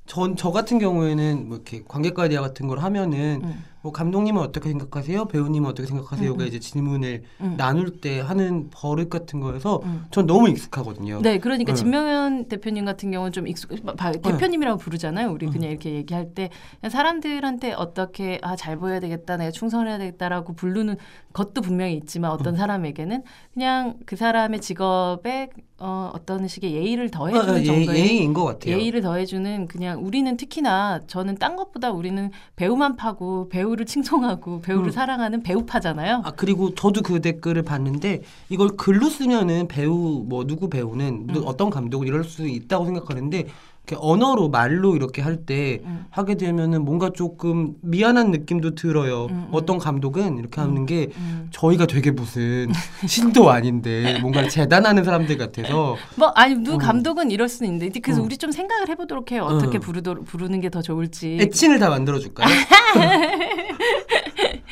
전 0.06 0.34
저 0.36 0.50
같은 0.50 0.78
경우에는 0.78 1.48
뭐 1.48 1.56
이렇게 1.56 1.82
관객과대화 1.86 2.42
같은 2.42 2.66
걸 2.66 2.80
하면은 2.80 3.40
음. 3.44 3.64
뭐 3.82 3.90
감독님은 3.92 4.40
어떻게 4.42 4.68
생각하세요? 4.68 5.24
배우님은 5.26 5.68
어떻게 5.70 5.86
생각하세요가 5.88 6.42
음, 6.42 6.44
음. 6.44 6.46
이제 6.46 6.60
질문을 6.60 7.22
음. 7.40 7.54
나눌 7.56 8.00
때 8.00 8.20
하는 8.20 8.68
버릇 8.70 9.08
같은 9.10 9.40
거여서 9.40 9.80
음. 9.84 10.04
전 10.10 10.26
너무 10.26 10.48
익숙하거든요. 10.48 11.20
네, 11.22 11.38
그러니까 11.38 11.72
네. 11.72 11.76
진명현 11.76 12.48
대표님 12.48 12.84
같은 12.84 13.10
경우는 13.10 13.32
좀 13.32 13.46
익숙, 13.48 13.70
바- 13.96 14.12
대표님이라고 14.12 14.78
부르잖아요. 14.78 15.30
우리 15.32 15.46
음. 15.46 15.52
그냥 15.52 15.70
이렇게 15.70 15.94
얘기할 15.94 16.34
때 16.34 16.50
사람들한테 16.88 17.72
어떻게 17.72 18.38
아 18.42 18.54
잘 18.56 18.76
보여야 18.76 19.00
되겠다, 19.00 19.36
내가 19.36 19.50
충성해야 19.50 19.98
되겠다라고 19.98 20.52
부르는 20.54 20.96
것도 21.32 21.60
분명히 21.62 21.94
있지만 21.96 22.30
음. 22.32 22.36
어떤 22.38 22.56
사람에게는 22.56 23.22
그냥 23.54 23.94
그 24.06 24.14
사람의 24.16 24.60
직업에 24.60 25.48
어, 25.84 26.12
어떤 26.14 26.46
식의 26.46 26.74
예의를 26.74 27.10
더해주는 27.10 27.54
어, 27.54 27.58
예, 27.58 27.64
정도의 27.64 27.98
예의인 27.98 28.32
것 28.32 28.44
같아요. 28.44 28.76
예의를 28.76 29.02
더해주는 29.02 29.66
그냥 29.66 30.04
우리는 30.06 30.36
특히나 30.36 31.00
저는 31.08 31.38
딴 31.38 31.56
것보다 31.56 31.90
우리는 31.90 32.30
배우만 32.54 32.94
파고 32.94 33.48
배우를 33.48 33.84
칭송하고 33.86 34.62
배우를 34.62 34.86
음. 34.86 34.90
사랑하는 34.92 35.42
배우파잖아요. 35.42 36.22
아 36.24 36.30
그리고 36.36 36.72
저도 36.76 37.02
그 37.02 37.20
댓글을 37.20 37.62
봤는데 37.64 38.22
이걸 38.48 38.68
글로 38.76 39.08
쓰면은 39.08 39.66
배우 39.66 40.24
뭐 40.24 40.46
누구 40.46 40.70
배우는 40.70 41.26
누- 41.26 41.40
음. 41.40 41.46
어떤 41.46 41.68
감독은 41.68 42.06
이럴 42.06 42.22
수 42.22 42.46
있다고 42.46 42.84
생각하는데 42.84 43.48
언어로 43.94 44.48
말로 44.48 44.94
이렇게 44.96 45.20
할때 45.22 45.80
음. 45.84 46.06
하게 46.10 46.36
되면은 46.36 46.84
뭔가 46.84 47.10
조금 47.10 47.74
미안한 47.82 48.30
느낌도 48.30 48.74
들어요. 48.74 49.24
음, 49.26 49.30
음. 49.30 49.48
어떤 49.52 49.78
감독은 49.78 50.38
이렇게 50.38 50.60
하는 50.60 50.86
게 50.86 51.08
음. 51.16 51.48
저희가 51.50 51.86
되게 51.86 52.10
무슨 52.12 52.70
신도 53.06 53.50
아닌데 53.50 54.18
뭔가 54.20 54.46
재단하는 54.48 55.02
사람들 55.04 55.36
같아서 55.36 55.96
뭐 56.16 56.28
아니 56.28 56.54
누 56.54 56.74
음. 56.74 56.78
감독은 56.78 57.30
이럴 57.32 57.48
수는 57.48 57.72
있는데 57.72 57.98
그래서 58.00 58.20
음. 58.22 58.26
우리 58.26 58.38
좀 58.38 58.52
생각을 58.52 58.88
해보도록 58.88 59.32
해요. 59.32 59.44
어떻게 59.44 59.78
음. 59.78 59.80
부르도, 59.80 60.22
부르는 60.24 60.60
게 60.60 60.70
더 60.72 60.80
좋을지. 60.80 61.36
애칭을 61.38 61.78
다 61.80 61.90
만들어 61.90 62.18
줄까요? 62.18 62.48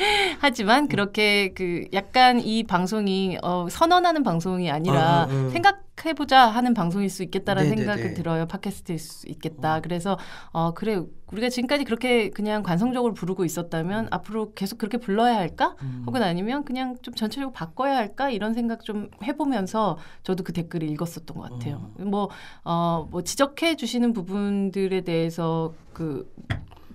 하지만 0.40 0.88
그렇게 0.88 1.52
그 1.54 1.84
약간 1.92 2.40
이 2.40 2.62
방송이 2.64 3.38
어, 3.42 3.66
선언하는 3.70 4.22
방송이 4.22 4.70
아니라 4.70 5.24
어, 5.24 5.34
어, 5.34 5.46
어. 5.46 5.50
생각해보자 5.50 6.46
하는 6.48 6.74
방송일 6.74 7.10
수 7.10 7.22
있겠다라는 7.22 7.70
네네네. 7.70 7.92
생각이 7.92 8.14
들어요. 8.14 8.46
팟캐스트일 8.46 8.98
수 8.98 9.28
있겠다. 9.28 9.80
그래서 9.80 10.18
어 10.52 10.72
그래 10.74 11.00
우리가 11.32 11.48
지금까지 11.48 11.84
그렇게 11.84 12.30
그냥 12.30 12.62
관성적으로 12.62 13.14
부르고 13.14 13.44
있었다면 13.44 14.08
앞으로 14.10 14.52
계속 14.54 14.78
그렇게 14.78 14.98
불러야 14.98 15.36
할까? 15.36 15.76
음. 15.82 16.04
혹은 16.06 16.22
아니면 16.22 16.64
그냥 16.64 16.96
좀 17.02 17.14
전체적으로 17.14 17.52
바꿔야 17.52 17.96
할까 17.96 18.30
이런 18.30 18.54
생각 18.54 18.84
좀 18.84 19.10
해보면서 19.22 19.98
저도 20.22 20.44
그 20.44 20.52
댓글을 20.52 20.88
읽었었던 20.90 21.36
것 21.36 21.50
같아요. 21.50 21.90
뭐어 21.98 23.08
뭐 23.10 23.22
지적해 23.22 23.76
주시는 23.76 24.12
부분들에 24.12 25.02
대해서 25.02 25.74
그 25.92 26.30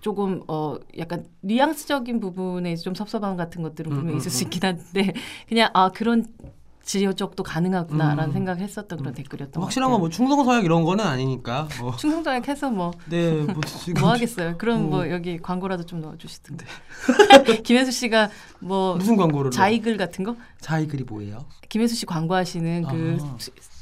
조금 0.05 0.43
어 0.47 0.77
약간 0.99 1.25
뉘앙스적인 1.41 2.19
부분에 2.19 2.75
좀 2.75 2.93
섭섭함 2.93 3.35
같은 3.35 3.63
것들은 3.63 3.91
음, 3.91 3.95
분명히 3.95 4.13
음, 4.13 4.17
있을 4.19 4.29
수 4.29 4.43
음. 4.43 4.45
있긴 4.45 4.63
한데 4.63 5.13
그냥 5.49 5.71
아 5.73 5.89
그런 5.89 6.27
지적도 6.83 7.41
가능하구나라는 7.41 8.25
음. 8.25 8.31
생각을 8.31 8.61
했었던 8.61 8.99
그런 8.99 9.13
음. 9.13 9.15
댓글이었던 9.15 9.63
확실한 9.63 9.89
것건뭐 9.89 10.09
충성서약 10.09 10.63
이런 10.63 10.83
거는 10.83 11.03
아니니까. 11.03 11.67
뭐. 11.79 11.95
충성도약 11.97 12.47
해서 12.47 12.69
뭐 12.69 12.91
네, 13.09 13.31
뭐 13.31 13.55
뭐 13.99 14.11
하겠어요. 14.11 14.59
그럼 14.59 14.81
음. 14.81 14.89
뭐 14.91 15.09
여기 15.09 15.39
광고라도 15.39 15.87
좀 15.87 16.01
넣어주시던데. 16.01 16.67
김혜수 17.65 17.89
씨가 17.89 18.29
뭐 18.59 18.97
무슨 18.97 19.15
광고를 19.17 19.49
자이글 19.49 19.97
같은 19.97 20.23
거? 20.23 20.35
자이글이 20.61 21.05
뭐예요? 21.05 21.47
김혜수 21.67 21.95
씨 21.95 22.05
광고하시는 22.05 22.83
그, 22.83 23.17
아. 23.23 23.37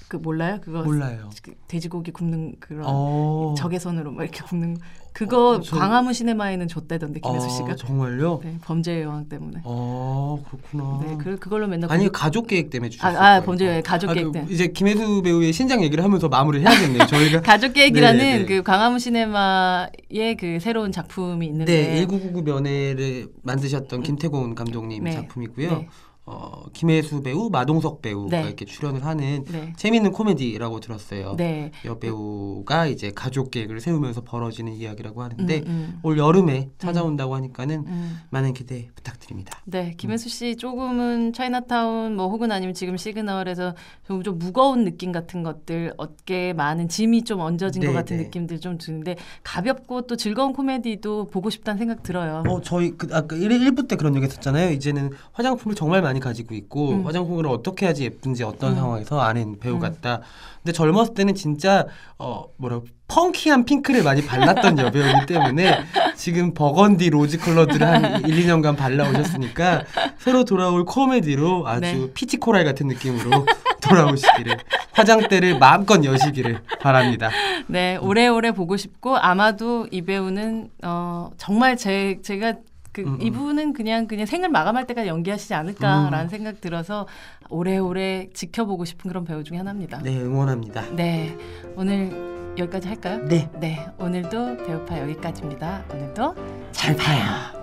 그 0.07 0.15
몰라요? 0.15 0.59
그거 0.61 0.83
몰라요. 0.83 1.29
그 1.41 1.53
돼지고기 1.67 2.11
굽는 2.11 2.55
그런 2.61 2.85
어. 2.87 3.55
적외선으로 3.57 4.13
막 4.13 4.23
이렇게 4.23 4.41
굽는 4.41 4.75
거. 4.75 4.79
그거 5.13 5.51
어, 5.51 5.61
저- 5.61 5.77
광화문 5.77 6.11
시네마에는 6.13 6.67
줬대던데 6.67 7.19
김혜수 7.19 7.45
아, 7.45 7.49
씨가. 7.49 7.75
정말요? 7.75 8.41
네, 8.43 8.57
범죄의 8.63 9.03
여왕 9.03 9.29
때문에. 9.29 9.61
아 9.63 10.37
그렇구나. 10.49 10.99
네, 11.05 11.17
그, 11.23 11.37
그걸로 11.37 11.67
맨날 11.67 11.91
아니 11.91 12.05
구- 12.05 12.11
가족 12.11 12.47
계획 12.47 12.71
때문에 12.71 12.87
아, 12.87 12.89
주셨어요. 12.89 13.19
아 13.19 13.41
범죄의 13.41 13.69
여왕 13.69 13.83
가족 13.83 14.09
아, 14.09 14.13
계획 14.13 14.25
그, 14.25 14.31
때문에. 14.31 14.51
이제 14.53 14.67
김혜수 14.67 15.21
배우의 15.21 15.53
신작 15.53 15.83
얘기를 15.83 16.03
하면서 16.03 16.27
마무리를 16.27 16.67
해야겠네요. 16.67 17.05
저희가 17.05 17.41
가족 17.45 17.73
계획이라는 17.73 18.17
네, 18.17 18.39
네. 18.39 18.45
그 18.45 18.63
광화문 18.63 18.97
시네마의 18.99 20.35
그 20.39 20.57
새로운 20.59 20.91
작품이 20.91 21.45
있는데 21.45 21.71
네 21.93 21.95
1999 22.07 22.41
면회를 22.41 23.27
만드셨던 23.43 24.01
김태곤 24.01 24.55
감독님 24.55 25.03
네. 25.03 25.11
작품이고요. 25.11 25.85
네. 26.25 26.33
어, 26.33 26.63
김혜수 26.71 27.21
배우, 27.21 27.49
마동석 27.49 28.01
배우가 28.01 28.41
네. 28.41 28.47
이렇게 28.47 28.65
출연을 28.65 29.05
하는 29.05 29.43
네. 29.43 29.73
재미있는 29.75 30.11
코미디라고 30.13 30.79
들었어요. 30.79 31.35
네. 31.37 31.71
여배우가 31.83 32.87
이제 32.87 33.11
가족 33.13 33.51
계획을 33.51 33.81
세우면서 33.81 34.21
벌어지는 34.21 34.73
이야기라고 34.73 35.21
하는데 35.21 35.57
음, 35.59 35.67
음. 35.67 35.99
올 36.01 36.17
여름에 36.17 36.69
찾아온다고 36.77 37.35
하니까는 37.35 37.85
음. 37.87 38.19
많은 38.29 38.53
기대 38.53 38.89
부탁드립니다. 38.95 39.59
네, 39.65 39.93
김혜수 39.97 40.29
씨 40.29 40.55
조금은 40.55 41.33
차이나타운 41.33 42.15
뭐 42.15 42.29
혹은 42.29 42.51
아니면 42.51 42.73
지금 42.73 42.95
시그널에서 42.95 43.75
좀, 44.07 44.23
좀 44.23 44.39
무거운 44.39 44.85
느낌 44.85 45.11
같은 45.11 45.43
것들 45.43 45.93
어깨에 45.97 46.53
많은 46.53 46.87
짐이 46.87 47.23
좀 47.23 47.41
얹어진 47.41 47.81
네, 47.81 47.87
것 47.87 47.93
같은 47.93 48.17
네. 48.17 48.23
느낌들 48.23 48.61
좀 48.61 48.77
드는데 48.77 49.17
가볍고 49.43 50.03
또 50.03 50.15
즐거운 50.15 50.53
코미디도 50.53 51.27
보고 51.27 51.49
싶다는 51.49 51.79
생각 51.79 52.01
들어요. 52.01 52.43
어 52.47 52.61
저희 52.61 52.91
그 52.91 53.09
아까 53.11 53.35
1, 53.35 53.49
1부 53.49 53.89
때 53.89 53.97
그런 53.97 54.15
얘기 54.15 54.25
했었잖아요. 54.25 54.71
이제는 54.71 55.11
화장품을 55.33 55.75
정말 55.75 56.01
많이 56.01 56.12
가지고 56.19 56.55
있고 56.55 56.89
음. 56.91 57.05
화장품을 57.05 57.47
어떻게 57.47 57.85
해야지 57.85 58.03
예쁜지 58.05 58.43
어떤 58.43 58.71
음. 58.71 58.75
상황에서 58.75 59.21
아는 59.21 59.59
배우 59.59 59.75
음. 59.75 59.79
같다. 59.79 60.21
근데 60.61 60.71
젊었을 60.71 61.13
때는 61.13 61.35
진짜 61.35 61.85
어 62.17 62.45
뭐라 62.57 62.81
펑키한 63.07 63.65
핑크를 63.65 64.01
많이 64.03 64.25
발랐던 64.25 64.79
여배우이기 64.79 65.25
때문에 65.27 65.79
지금 66.15 66.53
burgundy 66.53 67.09
rose 67.09 67.37
컬러들을 67.37 67.85
한 67.85 68.23
1, 68.25 68.47
2년간 68.47 68.77
발라오셨으니까 68.77 69.83
새로 70.17 70.45
돌아올 70.45 70.85
코미디로 70.85 71.67
아주 71.67 71.81
네. 71.81 72.13
peach 72.13 72.38
coral 72.38 72.63
같은 72.63 72.87
느낌으로 72.87 73.45
돌아오시기를 73.81 74.57
화장대를 74.93 75.59
마음껏 75.59 76.03
여시기를 76.03 76.61
바랍니다. 76.79 77.29
네, 77.67 77.97
오래오래 77.97 78.51
보고 78.51 78.77
싶고 78.77 79.17
아마도 79.17 79.87
이 79.91 80.01
배우는 80.01 80.69
어 80.83 81.31
정말 81.37 81.75
제 81.77 82.19
제가 82.23 82.53
그 82.93 83.01
음, 83.01 83.15
음. 83.15 83.21
이분은 83.21 83.73
그냥 83.73 84.07
그냥 84.07 84.25
생을 84.25 84.49
마감할 84.49 84.87
때까지 84.87 85.09
연기하시지 85.09 85.53
않을까라는 85.53 86.29
생각 86.29 86.61
들어서 86.61 87.07
오래오래 87.49 88.29
지켜보고 88.33 88.85
싶은 88.85 89.09
그런 89.09 89.25
배우 89.25 89.43
중에 89.43 89.57
하나입니다. 89.57 89.99
네 90.03 90.21
응원합니다. 90.21 90.91
네, 90.95 91.35
오늘 91.75 92.53
여기까지 92.57 92.87
할까요? 92.87 93.25
네. 93.25 93.49
네, 93.59 93.85
오늘도 93.97 94.57
배우파 94.65 94.99
여기까지입니다. 95.01 95.85
오늘도 95.91 96.35
잘 96.71 96.95
봐요. 96.95 97.62